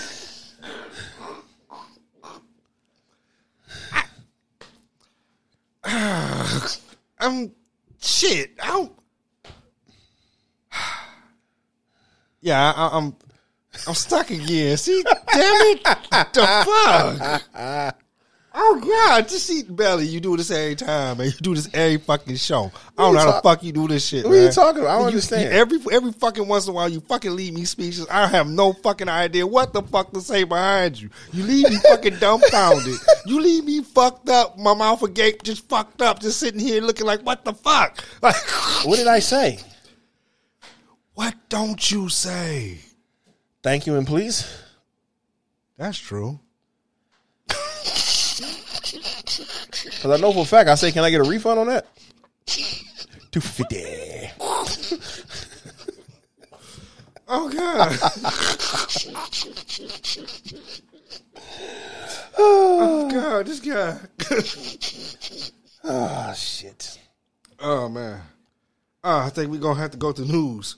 [5.92, 6.76] I,
[7.20, 7.52] I'm
[8.00, 8.52] shit.
[8.62, 8.92] I don't.
[12.44, 13.14] Yeah, I, I'm.
[13.86, 14.76] I'm stuck again.
[14.76, 17.94] See, damn it, the fuck.
[18.54, 20.04] Oh God, just eat belly.
[20.06, 21.26] You do this every time, man.
[21.28, 22.70] You do this every fucking show.
[22.98, 24.26] I don't know how the fuck you do this shit.
[24.26, 24.90] What are you talking about?
[24.90, 25.42] I don't You- understand.
[25.54, 28.06] you- every every fucking once in a while, you fucking leave me speechless.
[28.10, 31.08] I have no fucking idea what the fuck to say behind you.
[31.32, 32.98] You leave me fucking dumbfounded.
[33.24, 34.58] You leave me fucked up.
[34.58, 38.04] My mouth agape, just fucked up, just sitting here looking like what the fuck.
[38.22, 38.34] Like,
[38.84, 39.60] What did I say?
[41.14, 42.80] what don't you say?
[43.62, 44.46] Thank you and please.
[45.78, 46.40] That's true.
[48.92, 51.86] Because I know for a fact I say, can I get a refund on that?
[53.30, 54.30] Two fifty.
[57.34, 57.98] Oh God.
[62.36, 63.98] oh God, this guy.
[65.82, 66.98] Oh shit.
[67.58, 68.20] Oh man.
[69.02, 70.76] Uh, I think we're gonna have to go to news.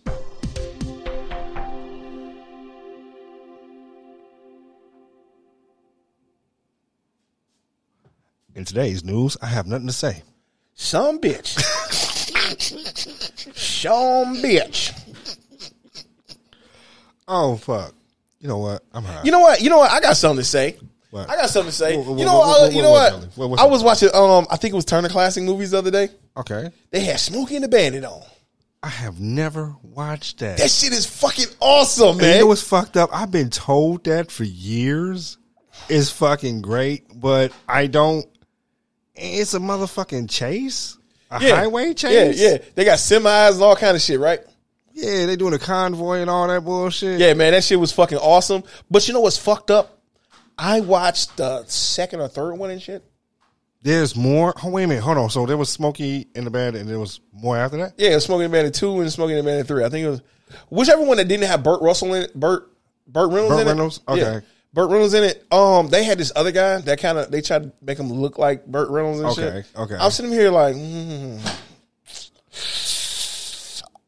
[8.54, 10.22] In today's news, I have nothing to say.
[10.74, 11.58] Some bitch.
[13.56, 14.92] Some bitch.
[17.26, 17.94] Oh fuck.
[18.40, 18.82] You know what?
[18.92, 19.22] I'm high.
[19.24, 19.60] You know what?
[19.62, 19.90] You know what?
[19.90, 20.76] I got something to say.
[21.10, 21.30] What?
[21.30, 21.96] I got something to say.
[21.96, 24.10] What- what- you know what- you know what, I was watching.
[24.12, 26.10] Um, I think it was Turner Classic Movies the other day.
[26.36, 26.70] okay.
[26.90, 28.22] They had Smokey and the Bandit on.
[28.82, 30.58] I have never watched that.
[30.58, 32.34] That shit is fucking awesome, And man.
[32.34, 33.08] you know what's fucked up?
[33.12, 35.38] I've been told that for years.
[35.88, 38.26] It's fucking great, but I don't.
[39.14, 40.98] It's a motherfucking chase,
[41.30, 42.40] a highway chase.
[42.40, 42.58] Yeah, yeah.
[42.74, 44.40] They got semis and all kind of shit, right?
[44.92, 45.26] yeah.
[45.26, 47.20] They doing a convoy and all that bullshit.
[47.20, 48.64] Yeah, man, that shit was fucking awesome.
[48.90, 49.98] But you know what's fucked up?
[50.56, 53.04] I watched the second or third one and shit.
[53.82, 54.54] There's more.
[54.62, 55.30] Oh wait a minute, hold on.
[55.30, 57.94] So there was Smokey in the band, and there was more after that.
[57.98, 59.84] Yeah, it was Smokey and the Bandit two and Smokey and the Bandit three.
[59.84, 60.22] I think it was
[60.70, 62.34] whichever one that didn't have Burt Russell in it.
[62.34, 62.70] Burt
[63.06, 63.70] Burt Reynolds Burt in it.
[63.70, 64.00] Reynolds?
[64.08, 64.20] Okay.
[64.20, 64.40] Yeah.
[64.74, 65.46] Burt Reynolds in it.
[65.52, 68.38] Um, they had this other guy that kind of they tried to make him look
[68.38, 69.76] like Burt Reynolds and Okay, shit.
[69.76, 69.94] okay.
[69.94, 69.96] Okay.
[69.98, 71.40] I'm sitting here like, mm.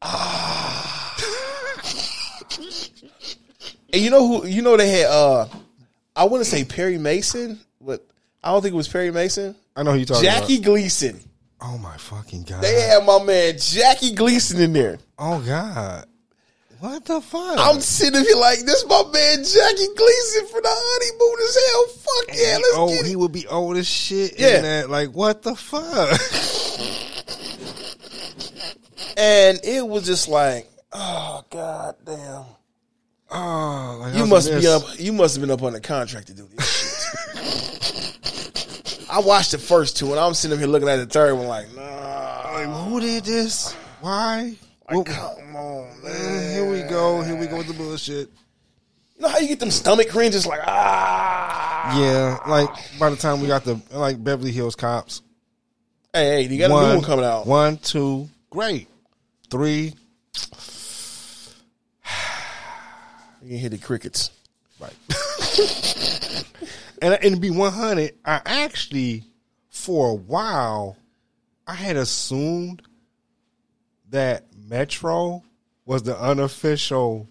[0.02, 1.16] ah.
[3.92, 4.46] and you know who?
[4.46, 5.06] You know they had.
[5.06, 5.46] uh
[6.16, 8.04] I want to say Perry Mason, but
[8.42, 9.54] I don't think it was Perry Mason.
[9.76, 10.40] I know who you talking about.
[10.40, 11.20] Jackie Gleason.
[11.60, 12.62] Oh my fucking god.
[12.62, 14.98] They had my man Jackie Gleason in there.
[15.18, 16.06] Oh god.
[16.86, 17.58] What the fuck?
[17.58, 21.86] I'm sitting here like this, my man Jackie Gleason for the honeymoon as hell.
[21.88, 23.06] Fuck yeah, let's oh, get it.
[23.08, 24.38] he would be old as shit.
[24.38, 24.58] Yeah.
[24.58, 24.88] In that.
[24.88, 25.82] Like what the fuck?
[29.18, 32.44] And it was just like, oh god damn.
[33.32, 34.82] oh, like, You must be up.
[34.96, 37.02] You must have been up on the contract to do this
[37.34, 39.08] shit.
[39.10, 41.74] I watched the first two, and I'm sitting here looking at the third one like,
[41.74, 42.52] nah.
[42.52, 43.72] Like, who did this?
[44.00, 44.54] Why?
[44.90, 46.55] Like, come on, Uh, man.
[46.96, 47.22] Here we go.
[47.22, 48.30] Here we go with the bullshit.
[49.16, 50.46] You know how you get them stomach cringes?
[50.46, 51.98] Like, ah.
[51.98, 52.68] Yeah, like
[52.98, 55.22] by the time we got the like Beverly Hills Cops,
[56.12, 57.46] Hey, hey, you got a new one coming out.
[57.46, 58.88] One, two, great.
[59.50, 59.94] Three,
[63.42, 64.30] You can hear the crickets.
[64.80, 64.92] right.
[67.02, 69.22] and and to be one hundred, I actually
[69.68, 70.96] for a while
[71.66, 72.82] I had assumed
[74.10, 75.42] that Metro
[75.86, 77.28] was the unofficial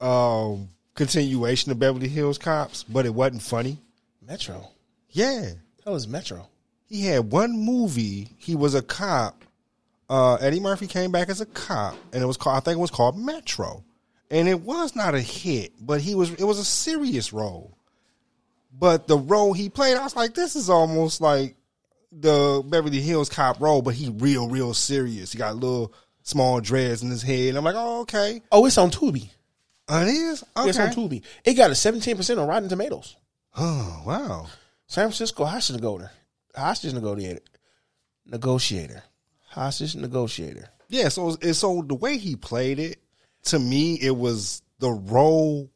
[0.00, 3.78] um continuation of Beverly Hills Cops, but it wasn't funny.
[4.26, 4.68] Metro.
[5.10, 5.50] Yeah.
[5.84, 6.48] That was Metro.
[6.88, 8.28] he had one movie.
[8.38, 9.44] He was a cop.
[10.08, 12.56] Uh, Eddie Murphy came back as a cop, and it was called.
[12.56, 13.84] I think it was called Metro,
[14.30, 16.32] and it was not a hit, but he was.
[16.34, 17.76] It was a serious role.
[18.78, 21.56] But the role he played, I was like, this is almost like
[22.12, 25.32] the Beverly Hills cop role, but he real, real serious.
[25.32, 25.92] He got a little
[26.26, 27.54] small dreads in his head.
[27.54, 28.42] I'm like, oh, okay.
[28.50, 29.30] Oh, it's on Tubi.
[29.88, 30.44] Oh, it is?
[30.56, 30.68] Okay.
[30.68, 31.22] It's on Tubi.
[31.44, 33.16] It got a 17% on Rotten Tomatoes.
[33.56, 34.48] Oh, wow.
[34.88, 36.10] San Francisco hostage negotiator.
[36.54, 37.40] Hostage negotiator.
[38.26, 39.02] Negotiator.
[39.48, 40.68] Hostage negotiator.
[40.88, 42.98] Yeah, so it's, so the way he played it,
[43.44, 45.70] to me, it was the role.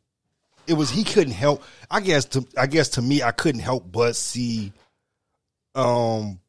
[0.67, 1.63] It was he couldn't help.
[1.91, 4.73] I guess to I guess to me, I couldn't help but see,
[5.75, 6.41] um,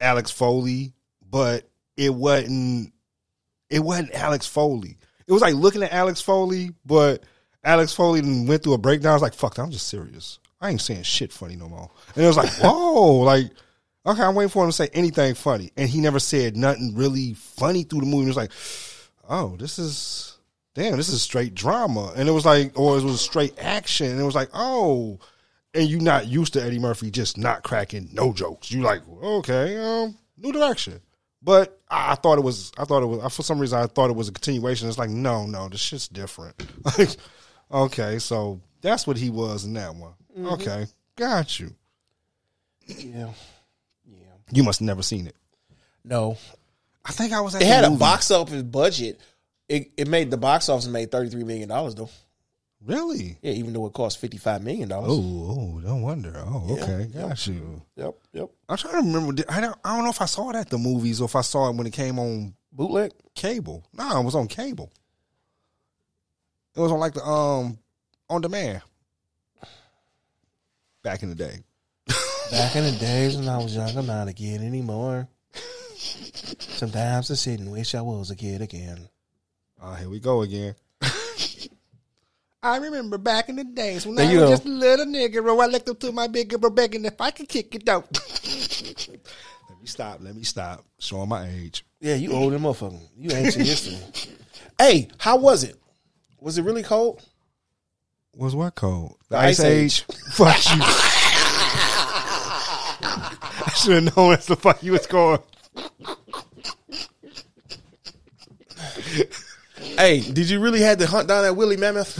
[0.00, 0.94] Axel Foley,
[1.30, 2.92] but it wasn't.
[3.72, 4.98] It wasn't Axel Foley.
[5.26, 7.24] It was like looking at Axel Foley, but
[7.64, 9.12] Axel Foley went through a breakdown.
[9.12, 10.38] I was like, "Fuck, I'm just serious.
[10.60, 13.50] I ain't saying shit funny no more." And it was like, "Whoa!" like,
[14.04, 17.32] okay, I'm waiting for him to say anything funny, and he never said nothing really
[17.32, 18.24] funny through the movie.
[18.24, 18.52] It was like,
[19.26, 20.36] "Oh, this is
[20.74, 24.20] damn, this is straight drama," and it was like, or it was straight action, and
[24.20, 25.18] it was like, "Oh."
[25.74, 28.70] And you not used to Eddie Murphy just not cracking no jokes.
[28.70, 31.00] You like okay, um, new direction.
[31.44, 32.72] But I, thought it was.
[32.78, 33.34] I thought it was.
[33.34, 34.88] For some reason, I thought it was a continuation.
[34.88, 36.54] It's like no, no, this shit's different.
[36.98, 37.16] Like,
[37.72, 40.12] okay, so that's what he was in that one.
[40.36, 40.48] Mm-hmm.
[40.48, 40.86] Okay,
[41.16, 41.74] got you.
[42.86, 43.30] Yeah.
[44.06, 44.26] Yeah.
[44.50, 45.36] You must have never seen it.
[46.04, 46.36] No.
[47.04, 47.54] I think I was.
[47.54, 49.20] At It the had a box office budget.
[49.68, 52.10] It, it made the box office made $33 million, though.
[52.84, 53.38] Really?
[53.42, 54.90] Yeah, even though it cost $55 million.
[54.92, 56.32] Oh, oh, no wonder.
[56.36, 57.28] Oh, Yeah, okay, yep.
[57.28, 57.82] got you.
[57.96, 58.50] Yep, yep.
[58.68, 59.42] I'm trying to remember.
[59.48, 59.76] I don't.
[59.84, 61.76] I don't know if I saw it at the movies or if I saw it
[61.76, 63.12] when it came on Bootleg?
[63.34, 63.84] cable.
[63.92, 64.90] No, it was on cable.
[66.74, 67.78] It was on like the um
[68.28, 68.82] on demand.
[71.02, 71.58] Back in the day.
[72.50, 75.28] Back in the days when I was young, I'm not a kid anymore.
[75.98, 79.08] Sometimes I sit and wish I was a kid again.
[79.80, 80.74] Oh, here we go again.
[82.64, 84.50] I remember back in the days when There I was go.
[84.50, 85.56] just a little nigga, bro.
[85.58, 88.06] Oh, I looked up to my big girl begging if I could kick it out.
[89.68, 90.18] let me stop.
[90.20, 90.84] Let me stop.
[91.00, 91.84] Showing my age.
[92.00, 93.00] Yeah, you old and motherfucker.
[93.18, 93.98] You ancient history.
[94.78, 95.76] Hey, how was it?
[96.40, 97.20] Was it really cold?
[98.34, 99.16] Was what cold?
[99.28, 100.02] The, The Ice, Ice Age.
[100.32, 100.80] Fuck you.
[103.04, 105.40] I should have known that's the fuck you was going.
[109.98, 112.16] Hey, did you really have to hunt down that Willie Mammoth?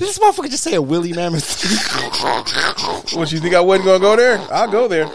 [0.00, 1.62] Did this motherfucker just say a Willy Mammoth?
[3.14, 4.38] what, you think I wasn't going to go there?
[4.50, 5.06] I'll go there.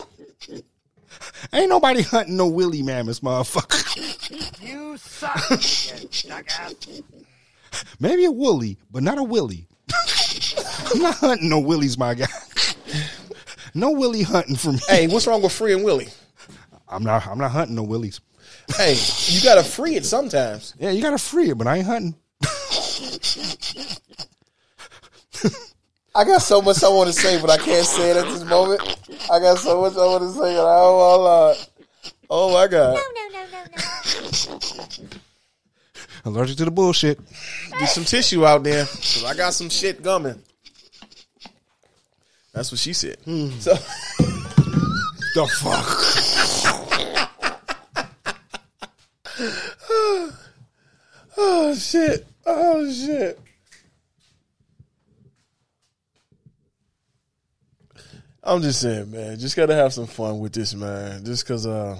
[1.51, 3.81] Ain't nobody hunting no Willy Mammoths, motherfucker.
[4.61, 5.49] You suck,
[6.87, 7.03] you.
[7.99, 9.67] Maybe a Woolly, but not a Willy.
[10.93, 12.27] I'm not hunting no Willies, my guy.
[13.73, 14.79] No Willy hunting for me.
[14.87, 16.09] Hey, what's wrong with freeing Willie?
[16.87, 17.25] I'm not.
[17.25, 18.21] I'm not hunting no Willies.
[18.77, 18.95] Hey,
[19.29, 20.75] you got to free it sometimes.
[20.77, 22.15] Yeah, you gotta free it, but I ain't hunting.
[26.15, 28.43] I got so much I want to say, but I can't say it at this
[28.45, 28.81] moment.
[29.31, 31.55] I got so much I want to say, and I don't want to lie.
[32.29, 32.95] Oh my god!
[32.95, 35.09] No, no, no, no, no.
[36.25, 37.19] Allergic to the bullshit.
[37.79, 40.41] Get some tissue out there, cause I got some shit coming.
[42.53, 43.17] That's what she said.
[43.25, 43.49] Hmm.
[43.59, 43.73] So
[45.35, 45.85] The fuck.
[51.37, 52.25] Oh shit!
[52.45, 53.37] Oh shit!
[58.45, 59.39] I'm just saying, man.
[59.39, 61.25] Just gotta have some fun with this, man.
[61.25, 61.99] Just cause, uh,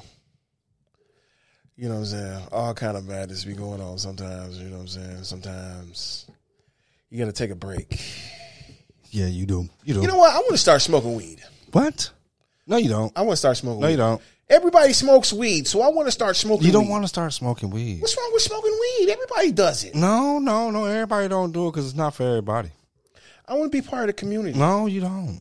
[1.76, 2.48] you know what I'm saying.
[2.52, 4.60] All kind of madness be going on sometimes.
[4.60, 5.24] You know what I'm saying.
[5.24, 6.28] Sometimes
[7.10, 8.00] you gotta take a break.
[9.10, 9.68] Yeah, you do.
[9.84, 10.02] You do.
[10.02, 10.34] You know what?
[10.34, 11.42] I want to start smoking weed.
[11.72, 12.12] what?
[12.68, 13.12] No, you don't.
[13.16, 13.80] I want to start smoking.
[13.80, 13.92] No, weed.
[13.92, 14.22] you don't.
[14.48, 16.68] Everybody smokes weed, so I want to start smoking.
[16.68, 16.92] You don't weed.
[16.92, 18.02] want to start smoking weed.
[18.02, 19.10] What's wrong with smoking weed?
[19.10, 19.96] Everybody does it.
[19.96, 20.86] No, no, no.
[20.86, 22.70] Everybody don't do it because it's not for everybody.
[23.48, 24.58] I want to be part of the community.
[24.58, 25.40] No, you don't.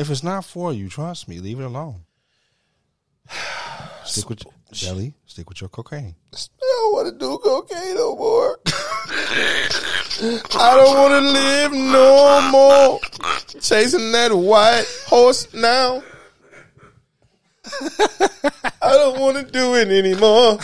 [0.00, 2.06] If it's not for you, trust me, leave it alone.
[4.06, 4.42] Stick with
[4.72, 5.12] Shelly.
[5.26, 6.14] Stick with your cocaine.
[6.32, 8.58] I don't want to do cocaine no more.
[10.58, 12.98] I don't want to live no more
[13.60, 16.02] chasing that white horse now.
[18.80, 20.60] I don't want to do it anymore.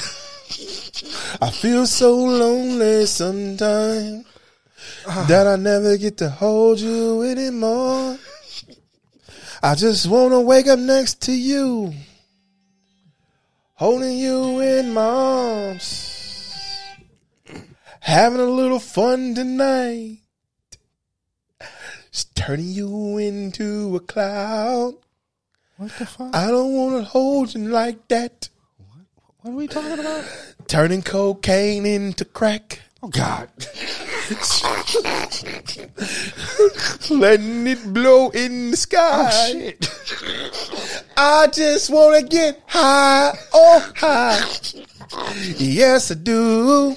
[1.42, 4.24] I feel so lonely sometimes
[5.28, 8.18] that I never get to hold you anymore.
[9.66, 11.92] I just want to wake up next to you,
[13.74, 16.94] holding you in my arms,
[17.98, 20.18] having a little fun tonight,
[22.12, 24.94] just turning you into a cloud.
[25.78, 26.32] What the fuck?
[26.32, 28.48] I don't want to hold you like that,
[29.40, 30.24] what are we talking about?
[30.68, 32.82] turning cocaine into crack.
[33.06, 33.48] Oh God!
[37.08, 39.30] Letting it blow in the sky.
[39.30, 41.06] Oh shit.
[41.16, 44.42] I just wanna get high, oh high.
[45.56, 46.96] Yes, I do.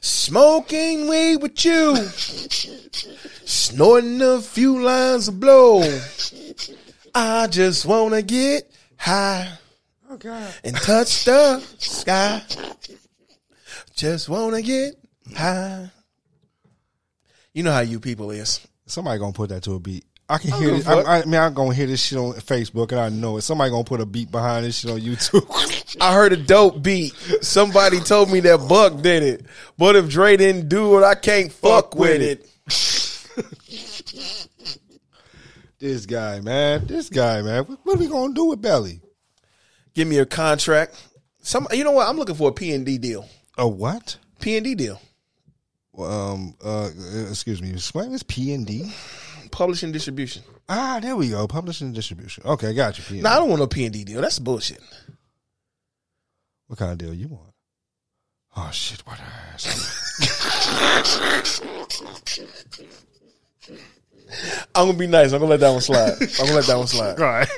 [0.00, 1.96] Smoking weed with you,
[3.44, 5.82] snorting a few lines of blow.
[7.12, 9.50] I just wanna get high
[10.08, 10.54] Oh god.
[10.62, 12.40] and touch the sky.
[14.00, 14.94] Just wanna get
[15.36, 15.90] high.
[17.52, 18.66] You know how you people is.
[18.86, 20.06] Somebody gonna put that to a beat.
[20.26, 20.88] I can hear it.
[20.88, 23.42] I, I mean, I'm gonna hear this shit on Facebook, and I know it.
[23.42, 25.96] Somebody gonna put a beat behind this shit on YouTube.
[26.00, 27.12] I heard a dope beat.
[27.42, 29.44] Somebody told me that Buck did it.
[29.76, 32.48] But if Dre didn't do it, I can't fuck, with it.
[35.78, 36.86] this guy, man.
[36.86, 37.64] This guy, man.
[37.64, 39.02] What, what are we gonna do with Belly?
[39.92, 41.06] Give me a contract.
[41.42, 42.08] Some, you know what?
[42.08, 43.28] I'm looking for a P and D deal.
[43.60, 44.16] A what?
[44.40, 45.00] P and D deal.
[45.98, 46.54] Um.
[46.64, 46.88] Uh.
[47.28, 47.70] Excuse me.
[47.70, 48.90] Explain this P and D.
[49.50, 50.42] Publishing distribution.
[50.66, 51.46] Ah, there we go.
[51.46, 52.44] Publishing distribution.
[52.46, 53.04] Okay, got you.
[53.04, 53.20] P&D.
[53.20, 54.22] No, I don't want no P and D deal.
[54.22, 54.80] That's bullshit.
[56.68, 57.52] What kind of deal you want?
[58.56, 59.00] Oh shit!
[59.00, 59.66] What ass?
[64.74, 65.32] I'm gonna be nice.
[65.32, 66.14] I'm gonna let that one slide.
[66.20, 67.18] I'm gonna let that one slide.
[67.18, 67.48] right.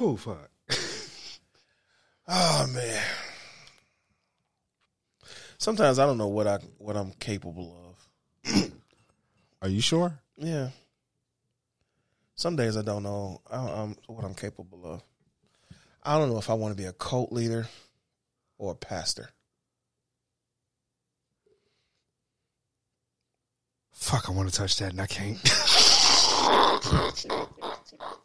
[0.00, 0.50] Oh fuck.
[2.26, 3.02] Oh man.
[5.58, 7.96] Sometimes I don't know what I what I'm capable
[8.44, 8.72] of.
[9.62, 10.18] Are you sure?
[10.36, 10.70] Yeah.
[12.34, 15.02] Some days I don't know I, I'm, what I'm capable of.
[16.02, 17.66] I don't know if I want to be a cult leader
[18.58, 19.30] or a pastor.
[23.92, 24.28] Fuck!
[24.28, 25.38] I want to touch that and I can't.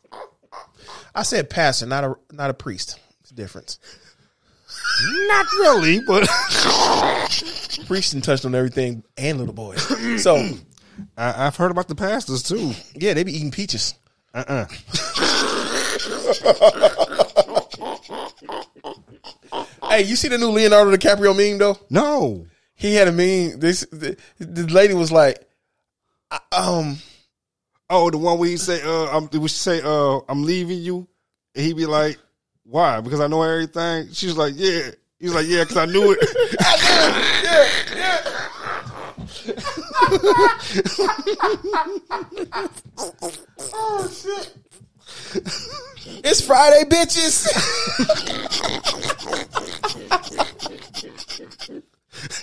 [1.16, 3.00] I said pastor, not a not a priest.
[3.22, 3.80] It's a difference.
[5.28, 6.28] Not really, but
[7.88, 9.82] Priest and touched on everything and little boys.
[10.22, 10.36] So
[11.18, 12.74] I, I've heard about the pastors too.
[12.96, 13.96] yeah, they be eating peaches.
[14.34, 14.66] Uh uh
[19.90, 21.78] Hey, you see the new Leonardo DiCaprio meme though?
[21.90, 22.46] No.
[22.76, 23.60] He had a meme.
[23.60, 25.40] This the, the lady was like,
[26.32, 26.98] I- um,
[27.90, 31.08] Oh, the one where he say, "Uh, I'm," we say, "Uh, I'm leaving you."
[31.56, 32.20] And he be like,
[32.64, 33.02] "Why?
[33.02, 36.20] Because I know everything." She's like, "Yeah." He's like, "Yeah, because I knew it."
[43.72, 44.54] Oh shit!
[46.24, 47.48] It's Friday, bitches.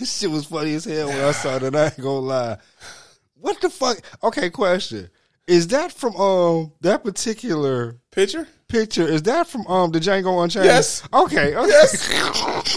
[0.20, 1.74] Shit was funny as hell when I saw that.
[1.74, 2.58] I ain't gonna lie.
[3.38, 3.98] What the fuck?
[4.22, 5.10] Okay, question.
[5.46, 8.48] Is that from um that particular Picture?
[8.66, 9.06] picture?
[9.06, 10.64] Is that from um the Django Unchained?
[10.64, 11.04] Yes.
[11.12, 11.54] Okay.
[11.54, 11.68] Okay.
[11.68, 12.08] Yes,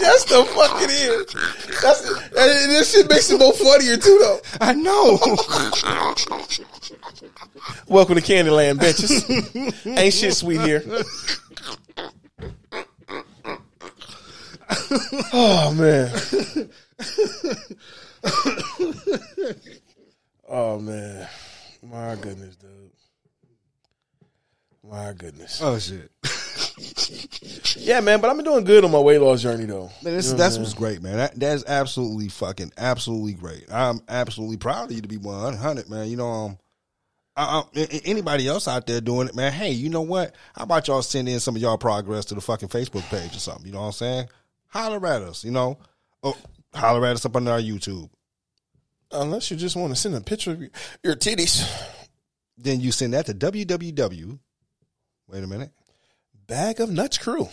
[0.00, 1.34] yes, the fuck it is.
[1.82, 4.40] That's and this shit makes it more funnier too, though.
[4.60, 5.18] I know.
[7.88, 9.98] Welcome to Candyland, bitches.
[9.98, 10.84] Ain't shit sweet here.
[15.32, 16.12] Oh man.
[20.48, 21.28] Oh man.
[21.90, 22.90] My goodness, dude.
[24.88, 25.60] My goodness.
[25.62, 26.10] oh shit.
[27.76, 29.90] Yeah, man, but I've been doing good on my weight loss journey though.
[30.02, 31.16] Man, this, that's what's great, man.
[31.16, 33.64] That that's absolutely fucking absolutely great.
[33.72, 36.08] I'm absolutely proud of you to be 100, man.
[36.08, 36.58] You know, um,
[37.36, 39.52] I, I, a- anybody else out there doing it, man?
[39.52, 40.34] Hey, you know what?
[40.54, 43.40] How about y'all send in some of y'all progress to the fucking Facebook page or
[43.40, 43.66] something?
[43.66, 44.28] You know what I'm saying?
[44.68, 45.78] Holler at us, you know.
[46.22, 46.36] Oh,
[46.74, 48.08] holler at us up on our YouTube.
[49.12, 50.70] Unless you just want to send a picture of your,
[51.02, 51.68] your titties.
[52.56, 54.38] Then you send that to www.
[55.28, 55.70] Wait a minute
[56.46, 57.48] Bag of Nuts Crew.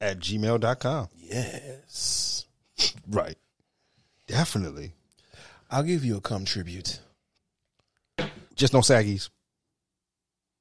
[0.00, 1.08] at gmail.com.
[1.16, 2.46] Yes.
[3.08, 3.36] Right.
[4.26, 4.92] Definitely.
[5.70, 7.00] I'll give you a cum tribute.
[8.54, 9.28] Just no saggies.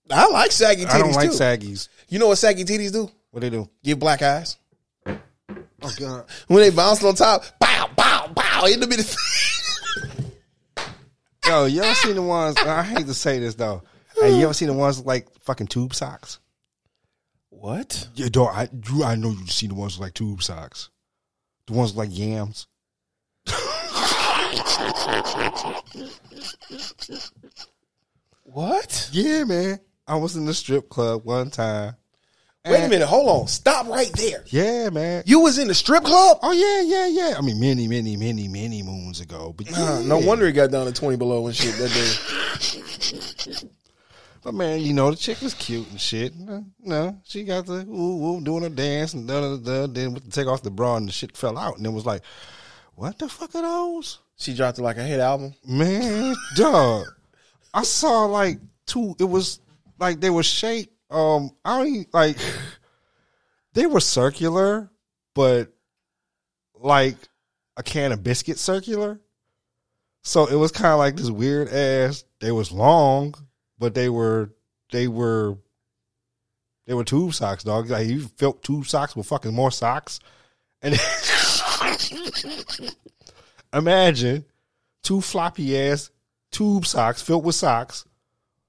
[0.10, 1.38] I like saggy titties I don't like too.
[1.38, 1.90] saggies.
[2.10, 3.10] You know what saggy titties do?
[3.32, 3.70] What they do?
[3.84, 4.58] Give black eyes.
[5.06, 6.26] Oh God.
[6.48, 9.06] When they bounce on top, bow, bow, bow, in the middle.
[11.48, 12.58] Yo, you ever seen the ones?
[12.58, 13.82] I hate to say this though.
[14.20, 16.40] Hey, you ever seen the ones like fucking tube socks?
[17.50, 18.08] what?
[18.16, 18.50] Yeah, dog.
[18.54, 20.90] I you, I know you've seen the ones like tube socks.
[21.66, 22.68] The ones like yams.
[28.44, 29.10] What?
[29.12, 29.80] Yeah, man.
[30.08, 31.96] I was in the strip club one time.
[32.70, 33.48] Wait a minute, hold on.
[33.48, 34.44] Stop right there.
[34.48, 35.24] Yeah, man.
[35.26, 36.40] You was in the strip club?
[36.42, 37.38] Oh yeah, yeah, yeah.
[37.38, 39.54] I mean, many, many, many, many moons ago.
[39.56, 40.02] But yeah.
[40.04, 41.92] no wonder he got down to 20 below and shit that
[43.62, 43.70] day.
[44.48, 46.32] But man, you know the chick was cute and shit.
[46.80, 49.88] No, she got the ooh, ooh doing her dance and da da da.
[49.88, 52.06] Then with the take off the bra and the shit fell out, and it was
[52.06, 52.22] like,
[52.96, 54.20] what the fuck are those?
[54.38, 55.54] She dropped it like a hit album.
[55.68, 57.08] Man, dog.
[57.74, 59.18] I saw like two.
[59.20, 59.60] It was
[60.00, 60.94] like they were shaped.
[61.10, 62.38] Um, I don't even, like.
[63.74, 64.90] They were circular,
[65.36, 65.72] but
[66.74, 67.16] like
[67.78, 69.20] a can of biscuit circular.
[70.24, 72.26] So it was kind of like this weird ass.
[72.40, 73.36] They was long,
[73.78, 74.50] but they were
[74.92, 75.58] they were
[76.88, 77.90] they were tube socks, dog.
[77.90, 80.20] Like you filled tube socks with fucking more socks,
[80.82, 81.00] and
[83.74, 84.46] imagine
[85.04, 86.10] two floppy ass
[86.52, 88.06] tube socks filled with socks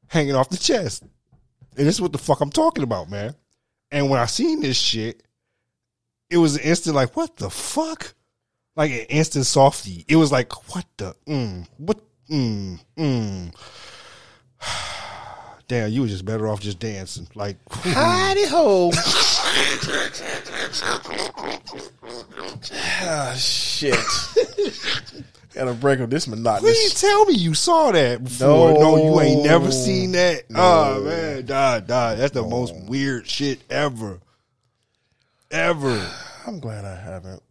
[0.09, 1.05] hanging off the chest.
[1.79, 3.37] And this is what the fuck I'm talking about, man.
[3.93, 5.23] And when I seen this shit,
[6.29, 8.15] it was an instant like, what the fuck?
[8.75, 10.05] Like an instant softy.
[10.09, 13.55] It was like, what the mm, what mm, mm.
[15.69, 17.29] Damn, you were just better off just dancing.
[17.37, 18.91] Like Howdy ho.
[23.03, 23.95] ah, shit.
[25.55, 28.73] Gotta break up this Please tell me you saw that before.
[28.73, 28.97] No, No.
[28.97, 30.45] you ain't never seen that.
[30.55, 32.15] Oh man, die, die.
[32.17, 34.21] That's the most weird shit ever.
[35.51, 36.07] Ever.
[36.47, 37.43] I'm glad I haven't.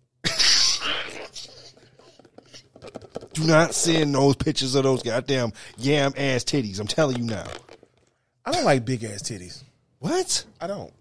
[3.34, 6.80] Do not send those pictures of those goddamn yam ass titties.
[6.80, 7.46] I'm telling you now.
[8.44, 9.64] I don't like big ass titties.
[10.00, 10.44] What?
[10.60, 10.92] I don't.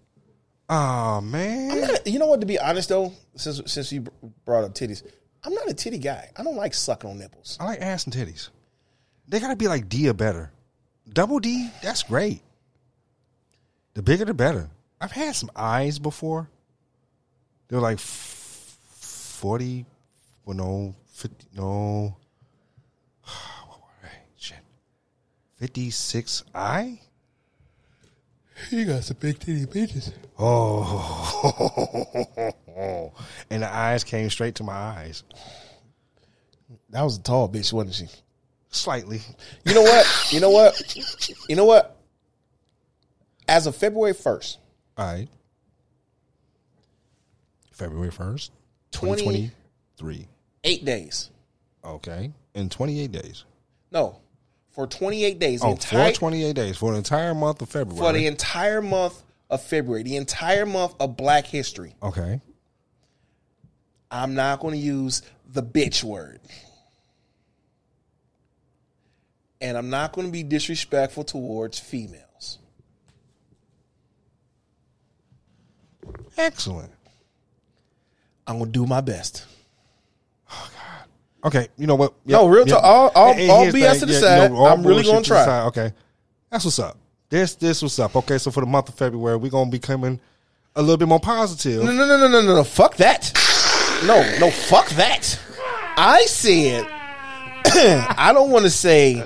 [0.69, 1.81] Oh man.
[1.81, 2.41] not, you know what?
[2.41, 4.05] To be honest though, since since you
[4.45, 5.01] brought up titties,
[5.47, 6.29] I'm not a titty guy.
[6.35, 7.57] I don't like sucking on nipples.
[7.61, 8.49] I like ass and titties.
[9.29, 10.51] They gotta be like D or better.
[11.07, 12.41] Double D, that's great.
[13.93, 14.69] The bigger the better.
[14.99, 16.49] I've had some eyes before.
[17.69, 19.85] They were like forty,
[20.43, 22.17] well no, fifty, no.
[24.35, 24.57] Shit,
[25.55, 26.99] fifty six eye.
[28.71, 30.11] You got some big titty bitches.
[30.39, 31.53] Oh,
[33.49, 35.23] and the eyes came straight to my eyes,
[36.89, 38.07] That was a tall bitch, wasn't she?
[38.69, 39.21] slightly.
[39.65, 40.27] You know what?
[40.31, 40.95] You know what?
[41.49, 41.95] You know what?
[43.47, 44.59] As of February first,
[44.97, 45.27] All right.
[47.71, 48.51] February first,
[48.91, 49.51] twenty twenty
[49.97, 50.27] three.
[50.63, 51.29] eight days.
[51.85, 53.45] Okay, in twenty eight days.
[53.91, 54.19] No,
[54.77, 55.63] for 28 days.
[55.63, 57.99] Oh, entire, for 28 days for the entire month of February.
[57.99, 61.95] for the entire month of February, the entire month of Black History.
[62.03, 62.39] okay.
[64.11, 66.39] I'm not going to use the bitch word.
[69.59, 72.59] And I'm not going to be disrespectful towards females.
[76.37, 76.91] Excellent.
[78.45, 79.43] I'm going to do my best.
[81.47, 82.13] Okay, you know what?
[82.25, 85.03] No, real talk, all- all- And- and all BS to the side, all I'm really
[85.03, 85.43] gonna try.
[85.45, 85.67] side.
[85.67, 85.91] Okay,
[86.51, 86.97] that's what's up.
[87.29, 88.15] This this what's up.
[88.15, 90.19] Okay, so for the month of February, we're gonna be coming
[90.75, 91.83] a little bit more positive.
[91.83, 92.63] No, no, no, no, no, no, no.
[92.63, 93.31] Fuck that.
[94.05, 95.39] No, no, fuck that.
[95.97, 96.85] I said,
[97.65, 99.23] I don't want to say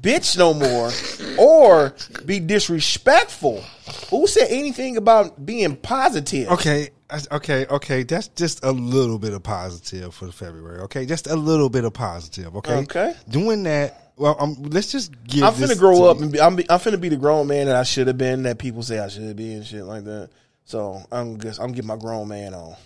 [0.00, 0.90] bitch no more
[1.38, 1.94] or
[2.24, 3.62] be disrespectful.
[4.10, 6.48] Who said anything about being positive?
[6.50, 6.90] Okay,
[7.32, 8.02] okay, okay.
[8.02, 10.80] That's just a little bit of positive for February.
[10.82, 12.56] Okay, just a little bit of positive.
[12.56, 13.14] Okay, Okay.
[13.28, 14.12] Doing that.
[14.16, 15.42] Well, um, let's just give.
[15.42, 17.66] I'm finna grow to- up and be, I'm, be, I'm finna be the grown man
[17.66, 20.30] that I should have been that people say I should be and shit like that.
[20.64, 22.76] So I'm just I'm getting my grown man on.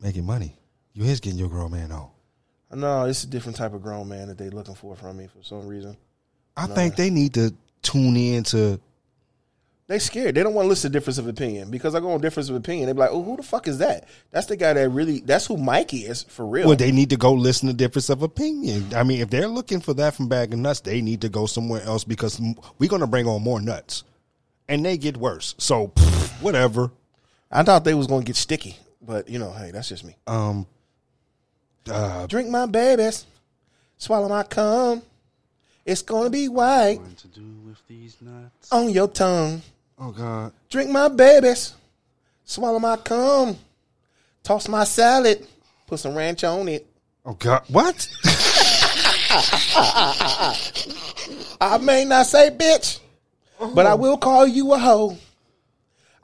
[0.00, 0.56] making money.
[0.92, 2.08] You is getting your grown man on.
[2.72, 5.42] No, it's a different type of grown man that they looking for from me for
[5.42, 5.96] some reason.
[6.56, 8.80] I think they need to tune in to.
[9.90, 10.36] They scared.
[10.36, 12.54] They don't want to listen to difference of opinion because I go on difference of
[12.54, 12.86] opinion.
[12.86, 15.18] They be like, "Oh, who the fuck is that?" That's the guy that really.
[15.18, 16.68] That's who Mike is for real.
[16.68, 18.94] Well, they need to go listen to difference of opinion.
[18.94, 21.46] I mean, if they're looking for that from Bag of Nuts, they need to go
[21.46, 22.40] somewhere else because
[22.78, 24.04] we're going to bring on more nuts,
[24.68, 25.56] and they get worse.
[25.58, 26.92] So, pff, whatever.
[27.50, 30.14] I thought they was gonna get sticky, but you know, hey, that's just me.
[30.28, 30.68] Um,
[31.90, 33.26] uh, Drink my babies,
[33.96, 35.02] swallow my cum.
[35.84, 38.70] It's gonna be white to do with these nuts?
[38.70, 39.62] on your tongue.
[40.00, 41.74] Oh God, Drink my babies,
[42.44, 43.56] swallow my cum.
[44.42, 45.46] Toss my salad,
[45.86, 46.86] put some ranch on it.
[47.26, 48.08] oh God, what?
[51.60, 52.98] I may not say bitch,
[53.60, 53.74] oh.
[53.74, 55.16] but I will call you a hoe.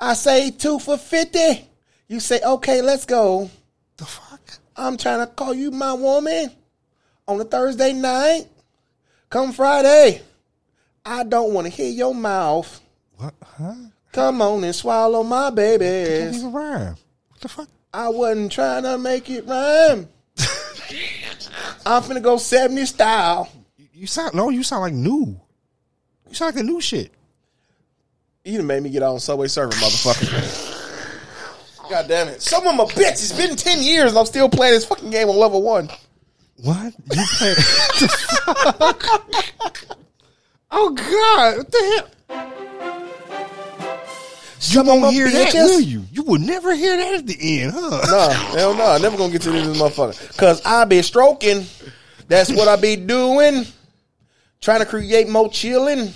[0.01, 1.67] I say two for 50.
[2.09, 3.51] You say, okay, let's go.
[3.97, 4.41] the fuck?
[4.77, 6.51] I'm trying to call you my woman
[7.27, 8.47] on a Thursday night.
[9.31, 10.21] Come Friday.
[11.05, 12.81] I don't want to hear your mouth.
[13.17, 13.35] What?
[13.43, 13.75] Huh?
[14.13, 16.39] Come on and swallow my babies.
[16.39, 16.97] even rhyme.
[17.31, 17.69] What the fuck?
[17.93, 20.09] I wasn't trying to make it rhyme.
[21.87, 23.51] I'm finna go 70 style.
[23.93, 24.51] You sound no.
[24.51, 25.41] You sound like new.
[26.29, 27.13] You sound like the new shit.
[28.45, 30.75] You done made me get on Subway Surfer, motherfucker.
[31.91, 32.43] God damn it.
[32.43, 33.13] Some of them a bitch.
[33.13, 35.89] It's been 10 years and I'm still playing this fucking game on level one.
[36.63, 36.95] What?
[37.13, 37.55] You play?
[40.71, 41.59] Oh God!
[41.59, 42.09] What the hell?
[44.61, 46.05] You won't hear that, will you?
[46.13, 47.91] You will never hear that at the end, huh?
[48.11, 48.87] Nah, hell no.
[48.87, 50.37] I never gonna get to this motherfucker.
[50.37, 51.67] Cause I be stroking.
[52.29, 53.65] That's what I be doing.
[54.61, 56.13] Trying to create more chilling.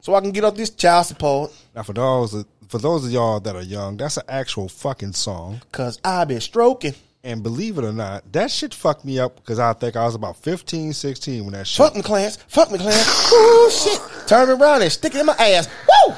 [0.00, 1.52] So I can get off this child support.
[1.74, 5.60] Now, for those for those of y'all that are young, that's an actual fucking song.
[5.72, 6.94] Cause I be stroking.
[7.24, 10.14] And believe it or not, that shit fucked me up because I think I was
[10.14, 11.84] about 15, 16 when that shit.
[11.84, 12.36] Fuck me, Clarence.
[12.48, 13.32] Fuck me, Clarence.
[13.32, 14.00] Ooh, shit.
[14.28, 15.68] Turn me around and stick it in my ass.
[16.06, 16.14] Woo!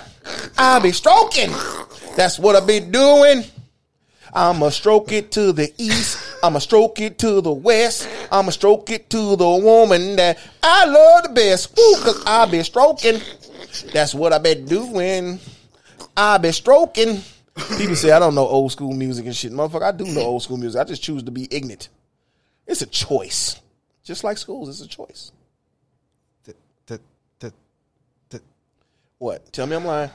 [0.58, 1.50] I be stroking.
[2.16, 3.44] That's what I be doing.
[4.32, 6.18] I'ma stroke it to the east.
[6.42, 8.08] I'ma stroke it to the west.
[8.30, 11.76] I'ma stroke it to the woman that I love the best.
[11.76, 13.20] Woo, cause I be stroking.
[13.92, 15.40] That's what I been doing.
[16.16, 17.22] I be stroking.
[17.76, 19.52] People say I don't know old school music and shit.
[19.52, 20.80] Motherfucker, I do know old school music.
[20.80, 21.88] I just choose to be ignorant.
[22.66, 23.60] It's a choice.
[24.04, 25.32] Just like schools, it's a choice.
[26.44, 26.56] That,
[26.86, 27.00] that,
[27.40, 27.52] that,
[28.30, 28.42] that,
[29.20, 29.52] What?
[29.52, 30.10] Tell me I'm lying.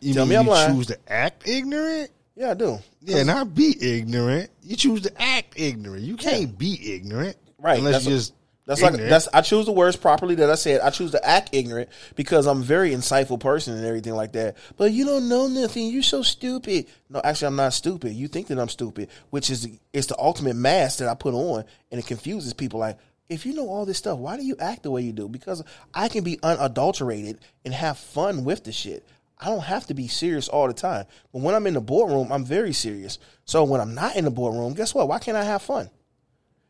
[0.00, 0.74] you Tell mean me I'm you lying.
[0.76, 2.10] choose to act ignorant?
[2.34, 2.78] Yeah, I do.
[3.02, 4.50] Yeah, not be ignorant.
[4.62, 6.02] You choose to act ignorant.
[6.04, 8.32] You can't be ignorant, Right, Unless that's you what- just
[8.66, 9.10] That's like ignorant.
[9.10, 10.80] that's I choose the words properly that I said.
[10.80, 14.56] I choose to act ignorant because I'm a very insightful person and everything like that.
[14.78, 15.88] But you don't know nothing.
[15.88, 16.86] You're so stupid.
[17.10, 18.12] No, actually, I'm not stupid.
[18.14, 21.64] You think that I'm stupid, which is it's the ultimate mask that I put on,
[21.90, 22.80] and it confuses people.
[22.80, 22.98] Like,
[23.28, 25.28] if you know all this stuff, why do you act the way you do?
[25.28, 25.62] Because
[25.94, 29.06] I can be unadulterated and have fun with the shit.
[29.38, 31.04] I don't have to be serious all the time.
[31.32, 33.18] But when I'm in the boardroom, I'm very serious.
[33.44, 35.08] So when I'm not in the boardroom, guess what?
[35.08, 35.90] Why can't I have fun?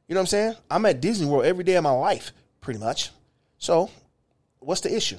[0.08, 0.54] You know what I'm saying?
[0.70, 3.10] I'm at Disney World every day of my life, pretty much.
[3.58, 3.90] So,
[4.60, 5.18] what's the issue?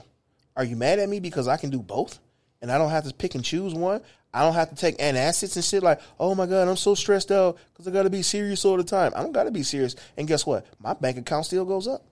[0.56, 2.20] Are you mad at me because I can do both
[2.62, 4.02] and I don't have to pick and choose one?
[4.34, 7.32] I don't have to take antacids and shit like, oh my God, I'm so stressed
[7.32, 9.14] out because I got to be serious all the time.
[9.16, 9.96] I don't got to be serious.
[10.18, 10.66] And guess what?
[10.80, 12.04] My bank account still goes up.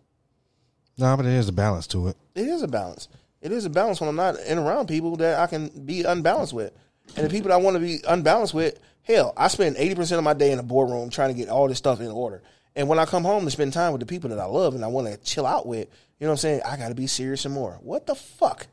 [0.98, 2.18] no, but there's a balance to it.
[2.34, 3.08] It is a balance.
[3.42, 6.54] It is a balance when I'm not in around people that I can be unbalanced
[6.54, 6.74] with.
[7.16, 10.24] And the people that I want to be unbalanced with, hell, I spend 80% of
[10.24, 12.42] my day in the boardroom trying to get all this stuff in order.
[12.76, 14.84] And when I come home to spend time with the people that I love and
[14.84, 15.88] I want to chill out with,
[16.20, 16.62] you know what I'm saying?
[16.66, 17.78] I got to be serious and more.
[17.82, 18.68] What the fuck?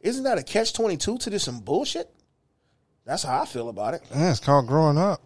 [0.00, 2.08] Isn't that a catch 22 to this some bullshit?
[3.08, 4.02] That's how I feel about it.
[4.14, 5.22] Yeah, it's called growing up.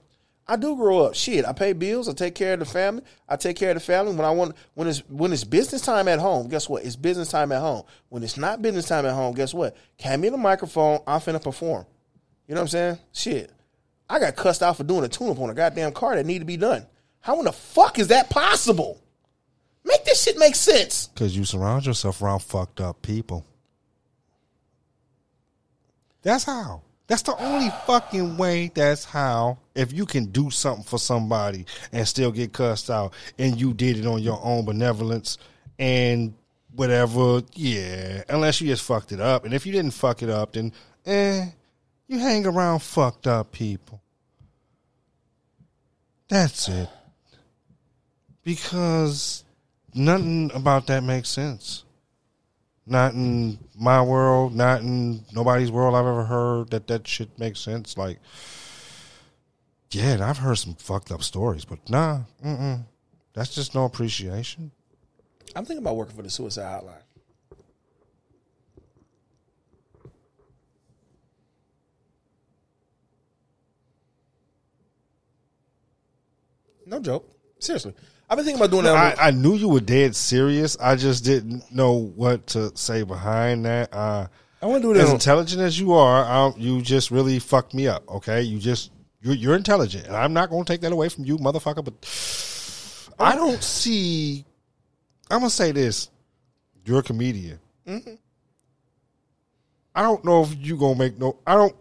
[0.47, 1.16] I do grow up.
[1.16, 2.09] Shit, I pay bills.
[2.09, 3.03] I take care of the family.
[3.28, 4.55] I take care of the family when I want.
[4.74, 6.49] When it's when it's business time at home.
[6.49, 6.85] Guess what?
[6.85, 7.83] It's business time at home.
[8.09, 9.76] When it's not business time at home, guess what?
[9.99, 11.01] Hand me the microphone.
[11.09, 11.85] I'm finna perform.
[12.47, 12.99] You know what I'm saying?
[13.12, 13.51] Shit,
[14.09, 16.45] I got cussed out for doing a tune-up on a goddamn car that need to
[16.45, 16.87] be done.
[17.18, 19.03] How in the fuck is that possible?
[19.85, 21.09] Make this shit make sense.
[21.09, 23.45] Because you surround yourself around fucked up people.
[26.22, 26.83] That's how.
[27.07, 28.71] That's the only fucking way.
[28.75, 29.59] That's how.
[29.75, 33.99] If you can do something for somebody and still get cussed out, and you did
[33.99, 35.39] it on your own benevolence
[35.79, 36.35] and
[36.75, 38.23] whatever, yeah.
[38.29, 40.73] Unless you just fucked it up, and if you didn't fuck it up, then
[41.07, 41.47] eh,
[42.07, 44.01] you hang around fucked up people.
[46.29, 46.89] That's it.
[48.43, 49.45] Because
[49.95, 51.85] nothing about that makes sense.
[52.85, 57.61] Not in my world, not in nobody's world I've ever heard that that shit makes
[57.61, 57.97] sense.
[57.97, 58.18] Like,
[59.93, 62.85] yeah, I've heard some fucked up stories, but nah, mm-mm.
[63.35, 64.72] That's just no appreciation.
[65.57, 67.03] I'm thinking about working for the suicide hotline.
[76.87, 77.30] No joke.
[77.59, 77.95] Seriously.
[78.33, 79.18] I've been thinking about doing that.
[79.18, 80.74] I, I knew you were dead serious.
[80.80, 83.93] I just didn't know what to say behind that.
[83.93, 84.26] Uh,
[84.62, 85.03] I want to do that.
[85.03, 88.09] as on- intelligent as you are, I, you just really fucked me up.
[88.09, 91.26] Okay, you just you're, you're intelligent, and I'm not going to take that away from
[91.26, 91.85] you, motherfucker.
[91.85, 94.47] But I don't see.
[95.30, 96.09] I'm gonna say this:
[96.87, 97.59] you're a comedian.
[97.87, 98.14] Mm-hmm.
[99.95, 101.37] I don't know if you gonna make no.
[101.47, 101.76] I don't.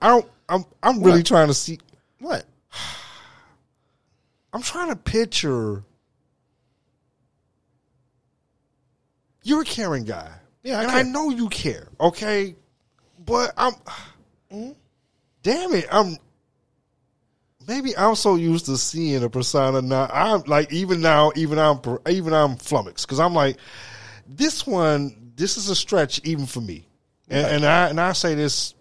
[0.00, 0.26] I don't.
[0.48, 0.64] I'm.
[0.82, 1.26] I'm really What?
[1.26, 1.78] trying to see.
[2.20, 2.46] what?
[4.54, 5.82] I'm trying to picture.
[9.42, 10.30] You're a caring guy.
[10.62, 11.00] Yeah, I and care.
[11.00, 11.88] I know you care.
[12.00, 12.54] Okay,
[13.18, 13.72] but I'm.
[14.52, 14.72] Mm-hmm.
[15.42, 15.86] Damn it!
[15.90, 16.16] I'm.
[17.66, 20.08] Maybe I'm so used to seeing a persona now.
[20.12, 23.56] I'm like even now, even I'm even I'm flummoxed because I'm like,
[24.26, 26.86] this one, this is a stretch even for me,
[27.28, 28.74] and, and I and I say this,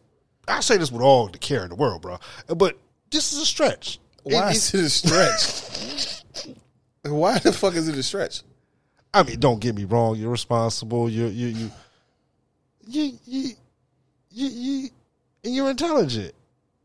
[0.48, 2.20] I say this with all the care in the world, bro.
[2.48, 2.78] But
[3.10, 4.00] this is a stretch.
[4.24, 6.24] Why It- is it a stretch?
[7.04, 8.42] Why the fuck is it a stretch?
[9.14, 10.16] I mean, don't get me wrong.
[10.16, 11.10] You're responsible.
[11.10, 11.72] You you you
[12.88, 13.50] you you
[14.32, 14.90] you, you
[15.44, 16.34] and you're intelligent.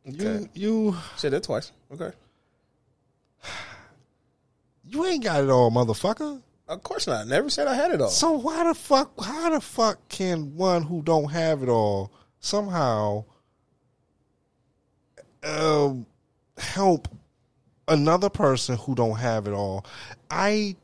[0.08, 0.48] Okay.
[0.54, 1.72] You you Said that twice.
[1.92, 2.10] Okay.
[4.84, 6.42] you ain't got it all, motherfucker.
[6.66, 7.26] Of course not.
[7.28, 8.10] Never said I had it all.
[8.10, 9.18] So why the fuck?
[9.22, 12.10] How the fuck can one who don't have it all
[12.40, 13.24] somehow
[15.42, 16.04] um,
[16.58, 17.08] help
[17.88, 19.84] another person who don't have it all?
[20.30, 20.76] I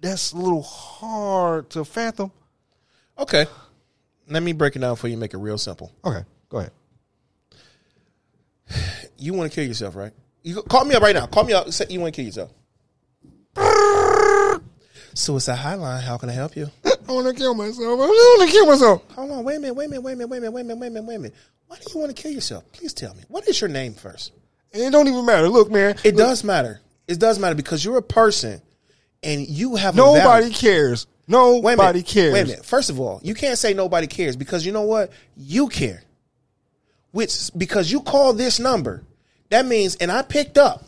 [0.00, 2.32] that's a little hard to fathom.
[3.18, 3.46] Okay.
[4.28, 5.16] Let me break it down for you.
[5.16, 5.92] Make it real simple.
[6.04, 6.72] Okay, go ahead.
[9.18, 10.10] You want to kill yourself, right?
[10.42, 11.26] You call me up right now.
[11.26, 11.70] Call me up.
[11.70, 12.50] Say you want to kill yourself.
[15.14, 16.00] Suicide Hotline.
[16.00, 16.68] How can I help you?
[16.84, 17.78] I want to kill myself.
[17.78, 19.02] I want to kill myself.
[19.12, 19.44] Hold on.
[19.44, 19.74] Wait a minute.
[19.74, 20.02] Wait a minute.
[20.02, 20.28] Wait a minute.
[20.28, 20.52] Wait a minute.
[20.52, 20.80] Wait a minute.
[20.80, 21.06] Wait a minute.
[21.06, 21.34] Wait a minute.
[21.68, 22.64] Why do you want to kill yourself?
[22.72, 23.22] Please tell me.
[23.28, 24.32] What is your name first?
[24.72, 25.48] It don't even matter.
[25.48, 25.96] Look, man.
[26.04, 26.80] It does matter.
[27.06, 28.62] It does matter because you're a person,
[29.22, 31.06] and you have a Nobody cares.
[31.28, 31.76] Wait minute.
[31.76, 32.32] Nobody cares.
[32.32, 32.64] Wait a minute.
[32.64, 35.12] First of all, you can't say nobody cares because you know what?
[35.36, 36.02] You care.
[37.12, 39.02] Which because you call this number,
[39.50, 40.84] that means, and I picked up,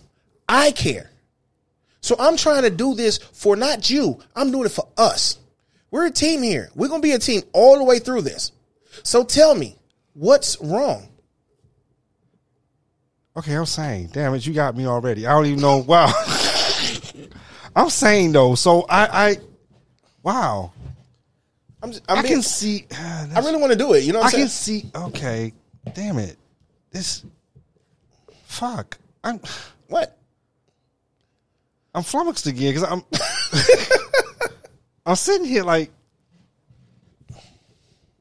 [0.49, 1.11] I care.
[2.01, 4.19] So I'm trying to do this for not you.
[4.35, 5.39] I'm doing it for us.
[5.91, 6.71] We're a team here.
[6.75, 8.53] We're gonna be a team all the way through this.
[9.03, 9.77] So tell me,
[10.15, 11.09] what's wrong?
[13.37, 15.27] Okay, I'm saying, damn it, you got me already.
[15.27, 15.79] I don't even know.
[15.79, 16.07] Wow.
[17.77, 19.37] I'm saying though, so I, I,
[20.23, 20.71] wow,
[21.83, 22.87] I'm, just, i being- can see.
[22.97, 24.05] I really want to do it.
[24.05, 24.85] You know what I I'm can see.
[24.95, 25.53] Okay,
[25.93, 26.37] damn it,
[26.93, 27.25] this,
[28.45, 29.41] fuck, I'm,
[29.89, 30.17] What?
[31.95, 33.03] I'm flummoxed again because I'm,
[35.07, 35.91] I'm sitting here like,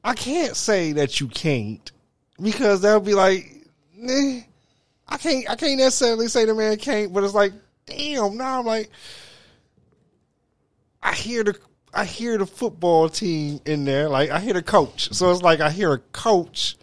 [0.04, 1.90] I can't say that you can't
[2.40, 4.40] because that would be like, nah,
[5.08, 7.52] I can't, I can't necessarily say the man can't, but it's like,
[7.86, 8.90] damn, now I'm like,
[11.02, 11.58] I hear the,
[11.92, 15.60] I hear the football team in there, like I hear the coach, so it's like
[15.60, 16.76] I hear a coach.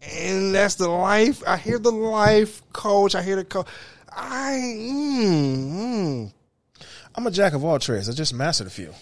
[0.00, 1.42] And that's the life.
[1.46, 3.14] I hear the life coach.
[3.14, 3.66] I hear the coach.
[4.10, 6.32] I mm, mm.
[7.14, 8.08] I'm a jack of all trades.
[8.08, 8.94] I just mastered a few.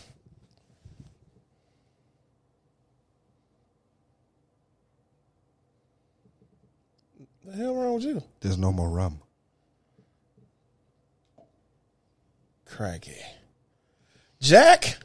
[7.57, 8.23] The hell wrong with you?
[8.41, 9.19] There's no more rum.
[12.67, 13.17] Craggy.
[14.43, 14.99] Jack?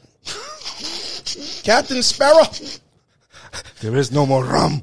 [1.62, 2.44] Captain Sparrow?
[3.80, 4.82] There is no more rum.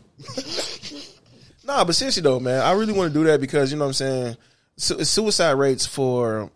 [1.64, 3.90] Nah, but seriously though, man, I really want to do that because you know what
[3.90, 4.38] I'm saying.
[4.76, 6.50] Su- suicide rates for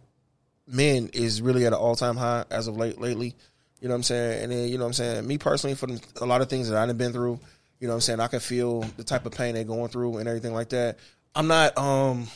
[0.68, 3.36] men is really at an all time high as of late lately.
[3.80, 5.28] You know what I'm saying, and then you know what I'm saying.
[5.28, 5.88] Me personally, for
[6.22, 7.40] a lot of things that I've been through,
[7.84, 10.16] you know what I'm saying, I can feel the type of pain they're going through
[10.16, 11.00] and everything like that.
[11.36, 12.28] I'm not um.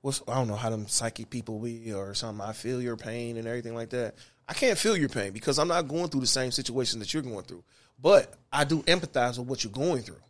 [0.00, 2.46] What's, I don't know how them psychic people be or something.
[2.46, 4.14] I feel your pain and everything like that.
[4.48, 7.24] I can't feel your pain because I'm not going through the same situation that you're
[7.24, 7.64] going through.
[8.00, 10.22] But I do empathize with what you're going through.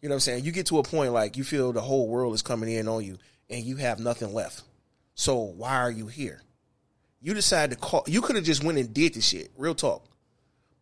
[0.00, 0.44] You know what I'm saying?
[0.44, 3.04] You get to a point like you feel the whole world is coming in on
[3.04, 3.18] you
[3.50, 4.62] and you have nothing left.
[5.14, 6.40] So why are you here?
[7.20, 10.06] You decide to call you could have just went and did the shit, real talk.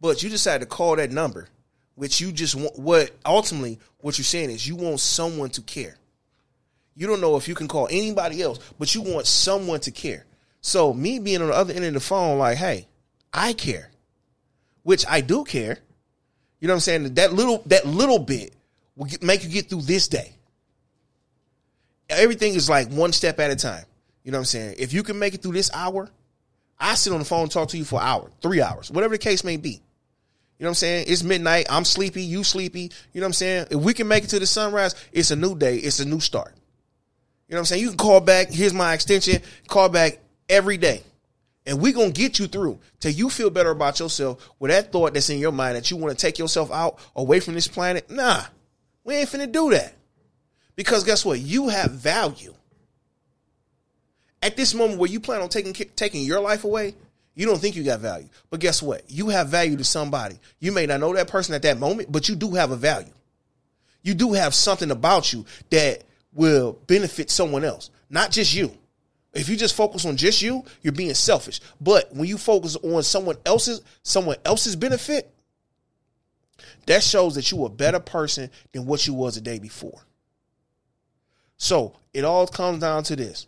[0.00, 1.48] But you decided to call that number,
[2.00, 5.98] which you just want what ultimately what you're saying is you want someone to care.
[6.96, 10.24] You don't know if you can call anybody else, but you want someone to care.
[10.62, 12.88] So me being on the other end of the phone, like, hey,
[13.34, 13.90] I care.
[14.82, 15.76] Which I do care.
[16.58, 17.14] You know what I'm saying?
[17.16, 18.54] That little that little bit
[18.96, 20.32] will get, make you get through this day.
[22.08, 23.84] Everything is like one step at a time.
[24.24, 24.76] You know what I'm saying?
[24.78, 26.08] If you can make it through this hour,
[26.78, 29.18] I sit on the phone talk to you for an hour, three hours, whatever the
[29.18, 29.82] case may be.
[30.60, 31.04] You know what I'm saying?
[31.08, 31.68] It's midnight.
[31.70, 32.20] I'm sleepy.
[32.20, 32.92] You sleepy.
[33.14, 33.66] You know what I'm saying?
[33.70, 35.78] If we can make it to the sunrise, it's a new day.
[35.78, 36.52] It's a new start.
[37.48, 37.82] You know what I'm saying?
[37.82, 38.50] You can call back.
[38.50, 39.40] Here's my extension.
[39.68, 40.18] Call back
[40.50, 41.02] every day.
[41.64, 44.92] And we're going to get you through till you feel better about yourself with that
[44.92, 47.66] thought that's in your mind that you want to take yourself out away from this
[47.66, 48.10] planet.
[48.10, 48.42] Nah,
[49.02, 49.94] we ain't finna do that.
[50.76, 51.38] Because guess what?
[51.38, 52.54] You have value.
[54.42, 56.96] At this moment where you plan on taking taking your life away,
[57.34, 58.28] you don't think you got value.
[58.50, 59.02] But guess what?
[59.08, 60.38] You have value to somebody.
[60.58, 63.12] You may not know that person at that moment, but you do have a value.
[64.02, 68.76] You do have something about you that will benefit someone else, not just you.
[69.32, 71.60] If you just focus on just you, you're being selfish.
[71.80, 75.32] But when you focus on someone else's someone else's benefit,
[76.86, 80.00] that shows that you are a better person than what you was the day before.
[81.56, 83.46] So it all comes down to this.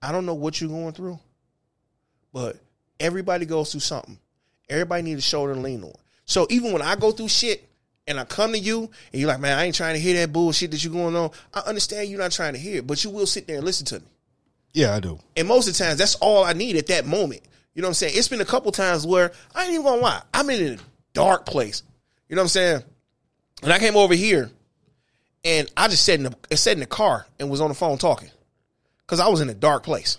[0.00, 1.18] I don't know what you're going through,
[2.34, 2.56] but
[3.00, 4.18] everybody goes through something.
[4.68, 5.94] Everybody needs a shoulder to lean on.
[6.26, 7.66] So even when I go through shit
[8.06, 10.32] and I come to you and you're like, man, I ain't trying to hear that
[10.32, 13.10] bullshit that you're going on, I understand you're not trying to hear it, but you
[13.10, 14.06] will sit there and listen to me.
[14.72, 15.20] Yeah, I do.
[15.36, 17.42] And most of the times, that's all I need at that moment.
[17.74, 18.14] You know what I'm saying?
[18.16, 20.22] It's been a couple times where I ain't even gonna lie.
[20.32, 20.78] I'm in a
[21.12, 21.82] dark place.
[22.28, 22.82] You know what I'm saying?
[23.62, 24.50] And I came over here,
[25.44, 27.98] and I just sat in the sat in the car and was on the phone
[27.98, 28.30] talking,
[29.06, 30.18] because I was in a dark place.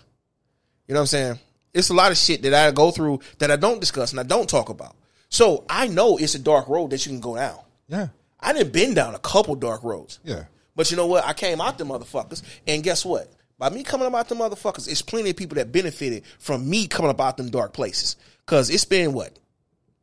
[0.88, 1.40] You know what I'm saying?
[1.76, 4.24] It's a lot of shit that I go through that I don't discuss and I
[4.24, 4.96] don't talk about.
[5.30, 7.60] So I know it's a dark road that you can go down.
[7.88, 8.08] Yeah,
[8.40, 10.20] I didn't been down a couple dark roads.
[10.24, 10.46] yeah.
[10.76, 11.26] But you know what?
[11.26, 13.32] I came out the motherfuckers, and guess what?
[13.58, 17.12] By me coming about the motherfuckers, it's plenty of people that benefited from me coming
[17.12, 18.18] about them dark places.
[18.46, 19.38] Cause it's been what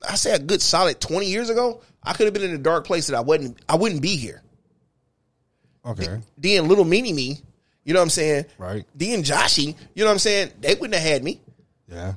[0.09, 1.83] I say a good solid twenty years ago.
[2.03, 3.59] I could have been in a dark place that I wasn't.
[3.69, 4.43] I wouldn't be here.
[5.85, 7.41] Okay, Then little mini me,
[7.85, 8.45] you know what I'm saying?
[8.57, 8.85] right.
[8.95, 10.53] Then Joshy, you know what I'm saying?
[10.61, 11.41] They wouldn't have had me.
[11.93, 12.15] Yeah,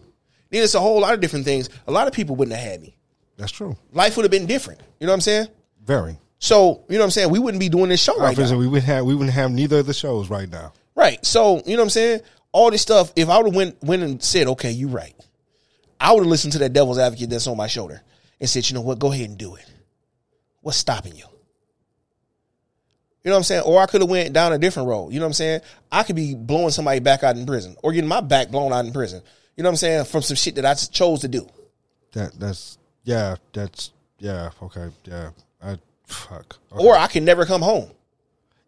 [0.50, 1.70] Then it's a whole lot of different things.
[1.88, 2.96] A lot of people wouldn't have had me.
[3.38, 3.76] that's true.
[3.92, 4.80] Life would have been different.
[5.00, 5.48] You know what I'm saying?
[5.84, 6.18] Very.
[6.40, 7.30] So you know what I'm saying?
[7.30, 8.58] We wouldn't be doing this show right now.
[8.58, 10.74] We would have we wouldn't have neither of the shows right now.
[10.96, 11.24] Right.
[11.26, 12.22] So, you know what I'm saying?
[12.54, 15.14] All this stuff, if I would have went went and said, okay, you're right,
[16.00, 18.02] I would have listened to that devil's advocate that's on my shoulder
[18.40, 19.66] and said, you know what, go ahead and do it.
[20.62, 21.26] What's stopping you?
[23.24, 23.64] You know what I'm saying?
[23.64, 25.12] Or I could have went down a different road.
[25.12, 25.62] You know what I'm saying?
[25.92, 28.86] I could be blowing somebody back out in prison or getting my back blown out
[28.86, 29.22] in prison.
[29.56, 30.06] You know what I'm saying?
[30.06, 31.48] From some shit that I just chose to do.
[32.14, 33.36] That that's yeah.
[33.54, 34.50] That's yeah.
[34.62, 34.90] Okay.
[35.06, 35.30] Yeah.
[35.64, 36.58] I fuck.
[36.72, 36.86] Okay.
[36.86, 37.90] Or I can never come home.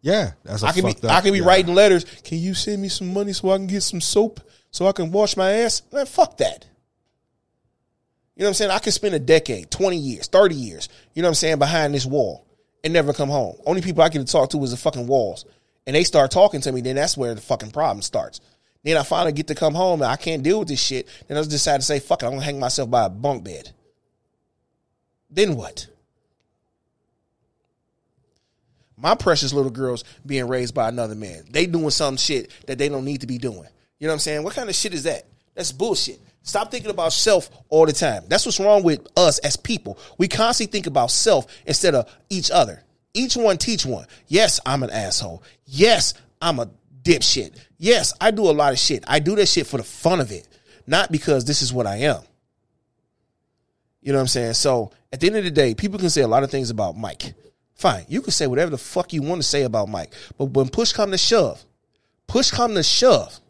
[0.00, 0.32] yeah.
[0.44, 1.46] That's a I can be up- I can be yeah.
[1.46, 2.04] writing letters.
[2.04, 5.10] Can you send me some money so I can get some soap so I can
[5.12, 5.82] wash my ass?
[5.92, 6.66] Man, fuck that.
[8.36, 8.70] You know what I'm saying?
[8.70, 11.92] I could spend a decade, 20 years, 30 years, you know what I'm saying, behind
[11.92, 12.46] this wall
[12.84, 13.56] and never come home.
[13.66, 15.44] Only people I can talk to is the fucking walls.
[15.86, 18.40] And they start talking to me, then that's where the fucking problem starts.
[18.84, 21.08] Then I finally get to come home and I can't deal with this shit.
[21.26, 23.44] Then I just decide to say, fuck it, I'm gonna hang myself by a bunk
[23.44, 23.70] bed.
[25.30, 25.86] Then what?
[28.96, 31.44] My precious little girls being raised by another man.
[31.50, 33.68] They doing some shit that they don't need to be doing.
[33.98, 34.42] You know what I'm saying?
[34.42, 35.24] What kind of shit is that?
[35.54, 36.20] That's bullshit.
[36.42, 38.24] Stop thinking about self all the time.
[38.28, 39.98] That's what's wrong with us as people.
[40.16, 42.82] We constantly think about self instead of each other.
[43.12, 44.06] Each one teach one.
[44.28, 45.42] Yes, I'm an asshole.
[45.66, 46.70] Yes, I'm a
[47.08, 47.54] dipshit.
[47.78, 49.04] Yes, I do a lot of shit.
[49.06, 50.46] I do that shit for the fun of it,
[50.86, 52.20] not because this is what I am.
[54.02, 54.54] You know what I'm saying?
[54.54, 56.96] So at the end of the day, people can say a lot of things about
[56.96, 57.34] Mike.
[57.74, 60.68] Fine, you can say whatever the fuck you want to say about Mike, but when
[60.68, 61.64] push come to shove,
[62.26, 63.40] push come to shove,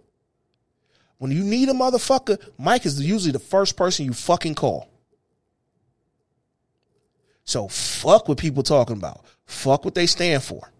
[1.16, 4.88] when you need a motherfucker, Mike is usually the first person you fucking call.
[7.44, 9.24] So fuck what people talking about.
[9.46, 10.70] Fuck what they stand for.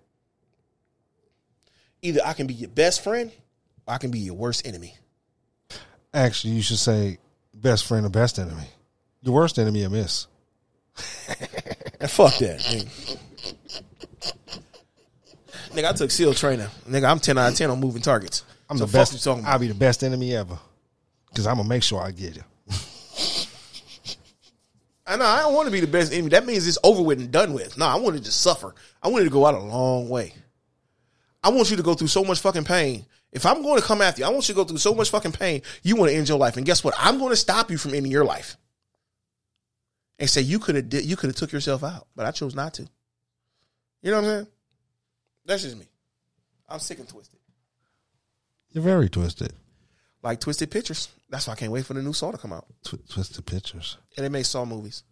[2.03, 3.33] Either I can be your best friend,
[3.87, 4.95] or I can be your worst enemy.
[6.15, 7.19] Actually, you should say
[7.53, 8.69] best friend or best enemy.
[9.23, 10.27] Your worst enemy, a miss.
[12.01, 12.61] And fuck that.
[12.61, 13.19] Nigga.
[15.71, 16.69] Nigga, I took SEAL training.
[16.89, 18.45] Nigga, I'm 10 out of 10 on moving targets.
[18.71, 19.25] I'm so the best.
[19.25, 19.53] Talking about.
[19.53, 20.59] I'll be the best enemy ever.
[21.29, 22.45] Because I'm gonna make sure I get you.
[25.07, 26.29] I know I don't want to be the best enemy.
[26.31, 27.77] That means it's over with and done with.
[27.79, 28.75] No, I wanted to suffer.
[29.03, 30.35] I wanted to go out a long way.
[31.49, 33.07] I want you to go through so much fucking pain.
[33.33, 35.09] If I'm going to come after you, I want you to go through so much
[35.11, 35.63] fucking pain.
[35.83, 36.95] You want to end your life, and guess what?
[36.99, 38.57] I'm going to stop you from ending your life.
[40.19, 42.55] And say you could have did, you could have took yourself out, but I chose
[42.55, 42.83] not to.
[44.03, 44.47] You know what I'm saying?
[45.47, 45.87] That's just me.
[46.69, 47.39] I'm sick and twisted,
[48.73, 49.53] You're very twisted.
[50.23, 51.09] like twisted pictures.
[51.31, 52.67] That's why I can't wait for the new Saw to come out.
[52.85, 53.97] Tw- twisted pictures.
[54.17, 55.03] And they make Saw movies.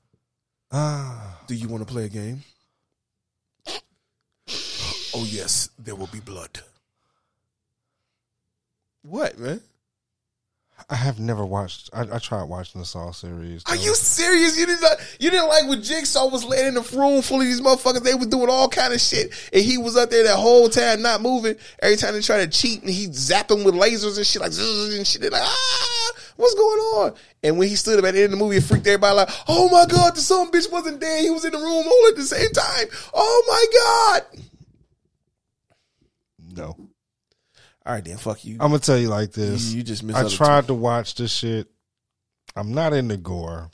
[0.73, 2.43] Ah, Do you want to play a game?
[5.19, 6.61] Oh yes, there will be blood.
[9.01, 9.63] What, man?
[10.91, 11.89] I have never watched.
[11.95, 13.65] I, I tried watching the Saw series.
[13.65, 14.59] Are you serious?
[14.59, 17.47] You didn't like, you didn't like when Jigsaw was laying in the room full of
[17.47, 18.03] these motherfuckers.
[18.03, 21.01] They was doing all kind of shit, and he was up there that whole time
[21.01, 21.57] not moving.
[21.79, 24.53] Every time they try to cheat, and he zapped them with lasers and shit like
[24.53, 25.23] and shit.
[25.23, 27.15] They're like, ah, what's going on?
[27.43, 29.31] And when he stood up at the end of the movie, it freaked everybody like,
[29.49, 31.23] oh my god, the son bitch wasn't dead.
[31.23, 32.87] He was in the room all at the same time.
[33.15, 34.43] Oh my god.
[36.57, 36.75] No,
[37.85, 38.55] All right, then fuck you.
[38.55, 39.71] I'm gonna tell you like this.
[39.73, 41.69] You- you just I tried to watch this shit.
[42.57, 43.71] I'm not into gore.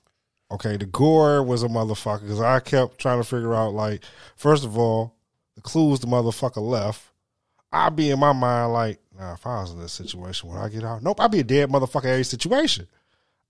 [0.51, 4.05] Okay, the gore was a motherfucker because I kept trying to figure out like,
[4.37, 5.15] first of all,
[5.55, 7.03] the clues the motherfucker left.
[7.73, 10.69] I'd be in my mind like, nah, if I was in this situation, when I
[10.69, 12.87] get out, nope, I'd be a dead motherfucker every situation.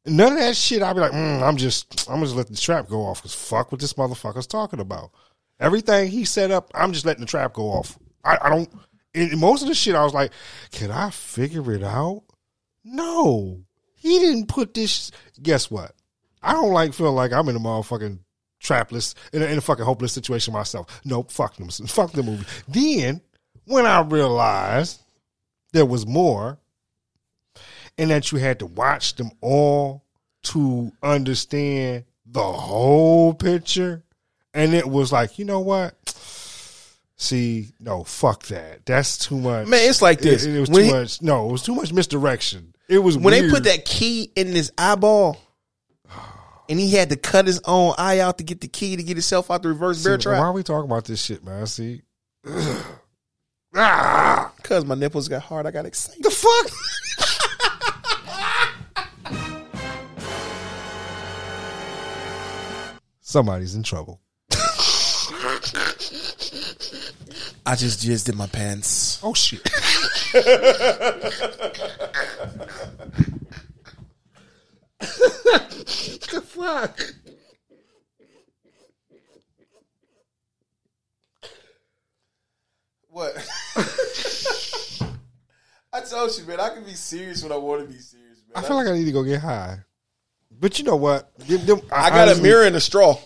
[0.06, 0.80] None of that shit.
[0.82, 3.72] I'd be like, mm, I'm just, I'm just letting the trap go off because fuck
[3.72, 5.10] what this motherfucker's talking about.
[5.58, 7.98] Everything he set up, I'm just letting the trap go off.
[8.24, 8.68] I, I don't.
[9.14, 10.32] In most of the shit, I was like,
[10.70, 12.22] can I figure it out?
[12.84, 13.60] No,
[13.94, 15.10] he didn't put this.
[15.40, 15.94] Guess what?
[16.42, 18.18] I don't like feeling like I'm in a motherfucking
[18.60, 21.00] trapless in a, in a fucking hopeless situation myself.
[21.04, 22.46] Nope, fuck them, fuck the movie.
[22.66, 23.20] Then
[23.66, 25.00] when I realized
[25.72, 26.58] there was more,
[27.98, 30.04] and that you had to watch them all
[30.42, 34.02] to understand the whole picture.
[34.54, 35.94] And it was like, you know what?
[37.22, 38.84] See, no, fuck that.
[38.84, 39.68] That's too much.
[39.68, 40.44] Man, it's like this.
[40.44, 41.22] It, it was When too he- much.
[41.22, 42.74] No, it was too much misdirection.
[42.88, 45.38] It was when they put that key in his eyeball,
[46.68, 49.16] and he had to cut his own eye out to get the key to get
[49.16, 50.40] himself out the reverse See, bear trap.
[50.40, 51.64] why are we talking about this shit, man?
[51.68, 52.02] See,
[53.76, 56.24] ah, Cause my nipples got hard, I got excited.
[56.24, 56.70] the fuck.
[63.20, 64.20] Somebody's in trouble.
[67.64, 69.20] I just jizzed in my pants.
[69.22, 69.62] Oh shit.
[76.32, 76.98] the fuck?
[83.08, 83.36] What?
[85.92, 86.60] I told you, man.
[86.60, 88.64] I can be serious when I want to be serious, man.
[88.64, 89.80] I feel like I need to go get high.
[90.50, 91.36] But you know what?
[91.38, 93.18] Them- I got a mirror and a straw.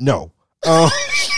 [0.00, 0.32] No.
[0.64, 0.90] Uh,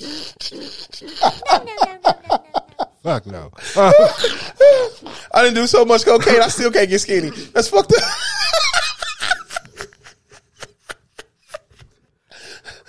[3.02, 3.50] fuck no.
[3.76, 3.92] Uh,
[5.34, 6.40] I didn't do so much cocaine.
[6.40, 7.30] I still can't get skinny.
[7.52, 8.02] That's fucked up.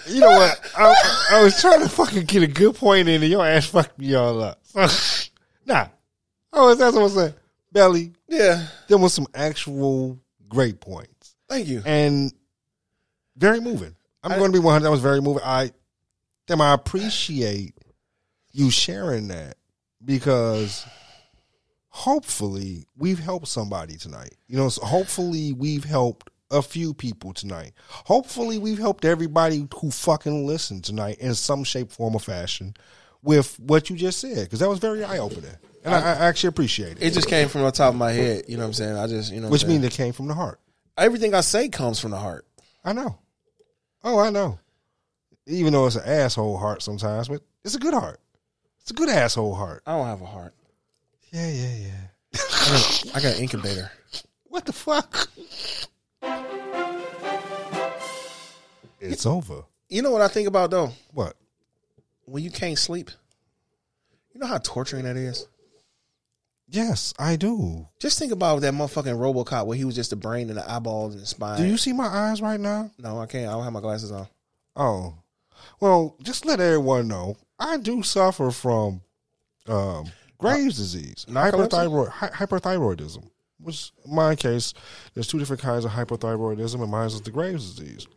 [0.07, 0.59] you know what?
[0.77, 0.93] I,
[1.31, 4.13] I was trying to fucking get a good point in, and your ass fucked me
[4.15, 4.59] all up.
[5.65, 5.88] nah.
[6.51, 7.34] Oh, that's what I'm saying.
[7.71, 8.67] Belly, Yeah.
[8.88, 11.81] there was some actual great points Thank you.
[11.85, 12.31] and
[13.35, 13.95] very moving.
[14.23, 14.84] I'm going to be 100.
[14.85, 15.41] That was very moving.
[15.43, 15.71] I,
[16.48, 17.76] damn, I appreciate
[18.52, 19.56] you sharing that
[20.03, 20.86] because
[21.90, 24.36] hopefully we've helped somebody tonight.
[24.48, 27.72] You know, so hopefully we've helped a few people tonight.
[27.90, 32.76] Hopefully we've helped everybody who fucking listened tonight in some shape, form, or fashion
[33.22, 35.56] with what you just said because that was very eye opening.
[35.86, 37.03] And I, I actually appreciate it.
[37.03, 38.45] It just came from the top of my head.
[38.48, 38.95] You know what I'm saying?
[38.98, 40.60] I just, you know, Which means it came from the heart.
[40.98, 42.45] everything I say comes from the heart.
[42.86, 43.18] I know.
[44.03, 44.60] Oh, I know.
[45.45, 48.20] Even though it's an asshole heart sometimes, but it's a good heart.
[48.82, 49.84] It's a good asshole heart.
[49.86, 50.53] I don't have a heart.
[51.32, 52.07] Yeah, yeah, yeah.
[52.36, 53.91] I got, I got an incubator.
[54.45, 55.30] What the fuck?
[58.99, 59.64] It's over.
[59.90, 60.91] You know what I think about though?
[61.14, 61.36] What?
[62.26, 63.11] When you can't sleep,
[64.34, 65.48] you know how torturing that is.
[66.70, 67.88] Yes, I do.
[67.99, 71.14] Just think about that motherfucking RoboCop where he was just the brain and the eyeballs
[71.14, 71.57] and the spine.
[71.57, 72.90] Do you see my eyes right now?
[72.98, 73.48] No, I can't.
[73.48, 74.28] I don't have my glasses on.
[74.76, 75.15] Oh.
[75.80, 79.02] Well, just let everyone know I do suffer from
[79.68, 80.06] um,
[80.38, 81.69] Graves' disease, narcolepsy?
[81.69, 83.30] hyperthyroid, hy- hyperthyroidism.
[83.60, 84.73] Which, in my case,
[85.14, 88.07] there's two different kinds of hyperthyroidism, and mine is the Graves' disease.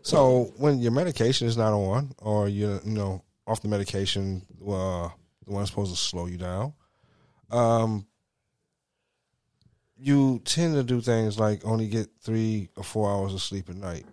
[0.00, 5.08] So when your medication is not on, or you're you know off the medication, uh,
[5.44, 6.72] the one supposed to slow you down,
[7.50, 8.06] um,
[9.96, 13.76] you tend to do things like only get three or four hours of sleep at
[13.76, 14.04] night.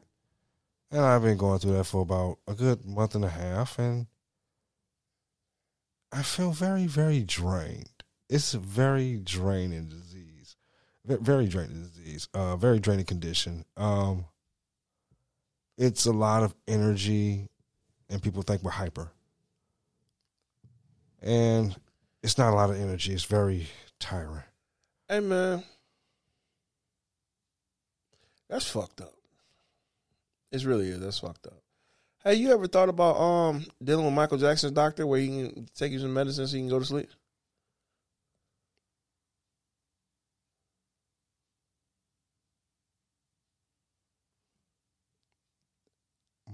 [0.91, 4.07] And I've been going through that for about a good month and a half, and
[6.11, 8.03] I feel very, very drained.
[8.29, 10.57] It's a very draining disease,
[11.05, 13.63] very draining disease, uh, very draining condition.
[13.77, 14.25] Um,
[15.77, 17.47] it's a lot of energy,
[18.09, 19.11] and people think we're hyper,
[21.21, 21.73] and
[22.21, 23.13] it's not a lot of energy.
[23.13, 24.43] It's very tiring.
[25.07, 25.63] Hey man,
[28.49, 29.13] that's fucked up.
[30.51, 30.99] It really is.
[30.99, 31.61] That's fucked up.
[32.23, 35.91] Hey, you ever thought about um dealing with Michael Jackson's doctor where he can take
[35.91, 37.09] you some medicine so you can go to sleep?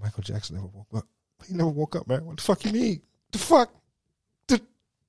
[0.02, 1.06] Michael Jackson never woke up.
[1.48, 2.26] He never woke up, man.
[2.26, 3.02] What the fuck you need?
[3.32, 3.74] The fuck?
[4.48, 4.61] The,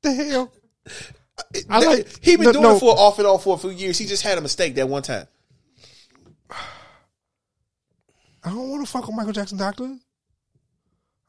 [0.02, 0.52] the hell?
[1.70, 2.76] I like- he been no, doing no.
[2.76, 3.98] it for off and on for a few years.
[3.98, 5.26] He just had a mistake that one time.
[8.44, 9.96] I don't want to fuck with Michael Jackson, doctor.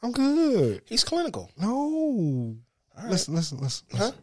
[0.01, 0.81] I'm good.
[0.85, 1.51] He's clinical.
[1.57, 2.55] No.
[2.97, 3.09] right.
[3.09, 3.87] Listen, listen, listen.
[3.91, 4.05] Huh?
[4.05, 4.15] listen.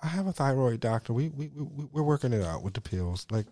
[0.00, 1.12] I have a thyroid doctor.
[1.12, 3.26] We we we we're working it out with the pills.
[3.30, 3.46] Like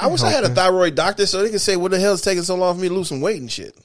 [0.00, 2.22] I wish I had a thyroid doctor so they could say, "What the hell is
[2.22, 3.76] taking so long for me to lose some weight and shit?"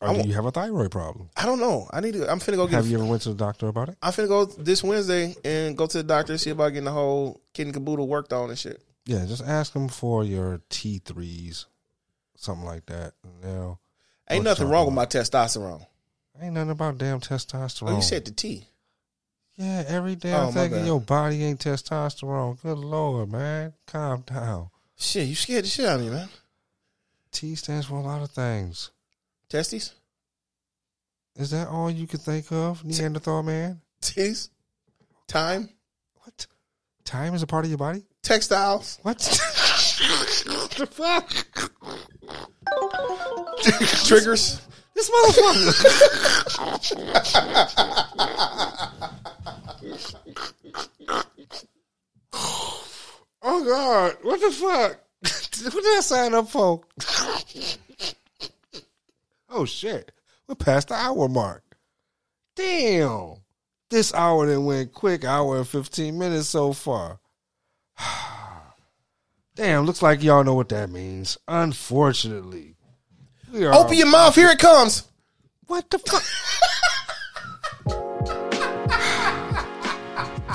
[0.00, 1.28] or do you have a thyroid problem?
[1.36, 1.88] I don't know.
[1.92, 2.30] I need to.
[2.30, 2.76] I'm finna go get.
[2.76, 3.98] Have you ever went to the doctor about it?
[4.02, 6.92] I'm finna go this Wednesday and go to the doctor and see about getting the
[6.92, 8.80] whole kidney caboodle worked on and shit.
[9.04, 11.66] Yeah, just ask them for your T threes,
[12.40, 13.12] something like that.
[13.42, 13.78] Know,
[14.28, 15.84] Ain't nothing wrong with my testosterone.
[16.40, 17.90] ain't nothing about damn testosterone.
[17.92, 18.64] Oh, you said the T.
[19.56, 22.60] yeah, every damn Oh, thing in your body ain't testosterone.
[22.62, 24.70] Good lord, man, calm down.
[24.96, 26.28] Shit, you scared the shit out of me, man.
[27.32, 28.90] T stands for a lot of things.
[29.48, 29.92] Testes,
[31.36, 33.80] Is that all you could think of, Neanderthal man?
[34.02, 34.48] titties,
[35.26, 35.68] time.
[36.22, 36.46] What?
[37.04, 38.04] Time is a part of your body?
[38.22, 39.18] textiles, What?
[40.78, 41.72] the fuck?
[44.04, 44.60] triggers.
[44.94, 45.74] This motherfucker.
[53.42, 54.16] oh God!
[54.22, 55.00] What the fuck?
[55.74, 56.82] what did I sign up for?
[59.48, 60.12] oh shit!
[60.48, 61.62] We're past the hour mark.
[62.56, 63.36] Damn!
[63.90, 65.24] This hour then went quick.
[65.24, 67.20] Hour and fifteen minutes so far.
[69.56, 69.84] Damn!
[69.84, 71.36] Looks like y'all know what that means.
[71.48, 72.76] Unfortunately,
[73.52, 74.34] we are Open your mouth.
[74.34, 75.08] Here it comes.
[75.66, 76.22] what the fuck?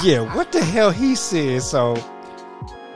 [0.04, 1.62] yeah, what the hell he said.
[1.62, 1.96] So,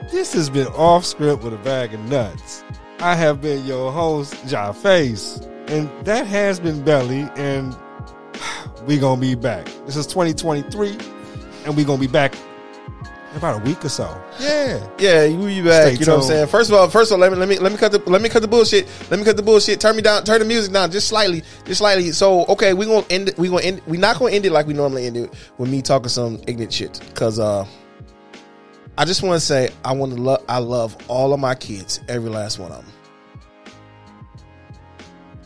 [0.10, 2.64] this has been off script with a bag of nuts.
[3.00, 7.78] I have been your host, Ja Face, and that has been Belly, and
[8.88, 9.66] we gonna be back.
[9.86, 10.98] This is 2023,
[11.66, 12.34] and we gonna be back
[13.32, 14.06] in about a week or so.
[14.40, 14.86] Yeah.
[14.98, 15.94] Yeah, you be back.
[15.94, 16.48] Stay you know what I'm saying.
[16.48, 18.22] First of all, first of all, let me let me let me cut the let
[18.22, 18.88] me cut the bullshit.
[19.10, 19.80] Let me cut the bullshit.
[19.80, 20.24] Turn me down.
[20.24, 22.12] Turn the music down just slightly, just slightly.
[22.12, 23.30] So okay, we're gonna end.
[23.30, 23.82] it- We gonna end.
[23.88, 26.74] We not gonna end it like we normally end it with me talking some ignorant
[26.74, 27.00] shit.
[27.14, 27.66] Cause uh,
[28.98, 30.44] I just want to say I want to love.
[30.50, 32.94] I love all of my kids, every last one of them.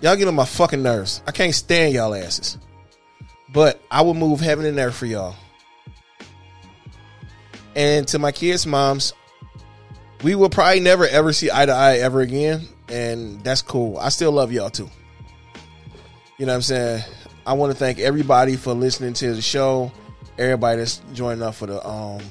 [0.01, 1.21] Y'all get on my fucking nerves.
[1.27, 2.57] I can't stand y'all asses.
[3.53, 5.35] But I will move heaven and earth for y'all.
[7.75, 9.13] And to my kids' moms,
[10.23, 13.97] we will probably never ever see eye to eye ever again, and that's cool.
[13.97, 14.89] I still love y'all too.
[16.37, 17.03] You know what I'm saying?
[17.45, 19.91] I want to thank everybody for listening to the show,
[20.37, 22.21] everybody that's joining up for the um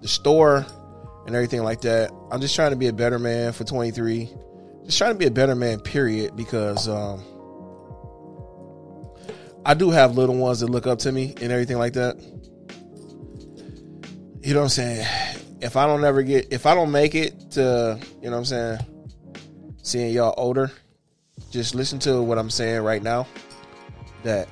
[0.00, 0.66] the store
[1.26, 2.10] and everything like that.
[2.30, 4.30] I'm just trying to be a better man for 23.
[4.84, 7.22] Just trying to be a better man, period, because um
[9.64, 12.16] I do have little ones that look up to me and everything like that.
[14.48, 15.06] You know what I'm saying?
[15.60, 18.44] If I don't ever get, if I don't make it to, you know what I'm
[18.46, 18.78] saying,
[19.82, 20.72] seeing y'all older,
[21.50, 23.26] just listen to what I'm saying right now.
[24.22, 24.48] That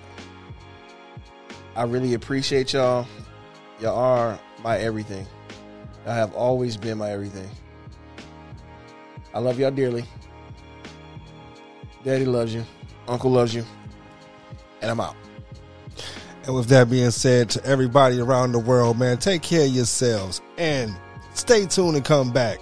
[1.75, 3.07] I really appreciate y'all.
[3.81, 5.27] Y'all are my everything.
[6.05, 7.49] I have always been my everything.
[9.33, 10.05] I love y'all dearly.
[12.05, 12.67] Daddy loves you.
[13.09, 13.65] Uncle loves you.
[14.83, 15.17] And I'm out.
[16.47, 20.41] And with that being said, to everybody around the world, man, take care of yourselves
[20.59, 20.95] and
[21.35, 22.59] stay tuned and come back.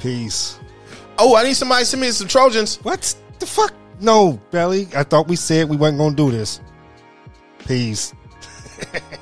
[0.00, 0.58] Peace.
[1.18, 2.76] Oh, I need somebody to send me some Trojans.
[2.82, 3.72] What the fuck?
[4.00, 4.88] No, Belly.
[4.96, 6.60] I thought we said we wasn't gonna do this.
[7.60, 8.12] Peace.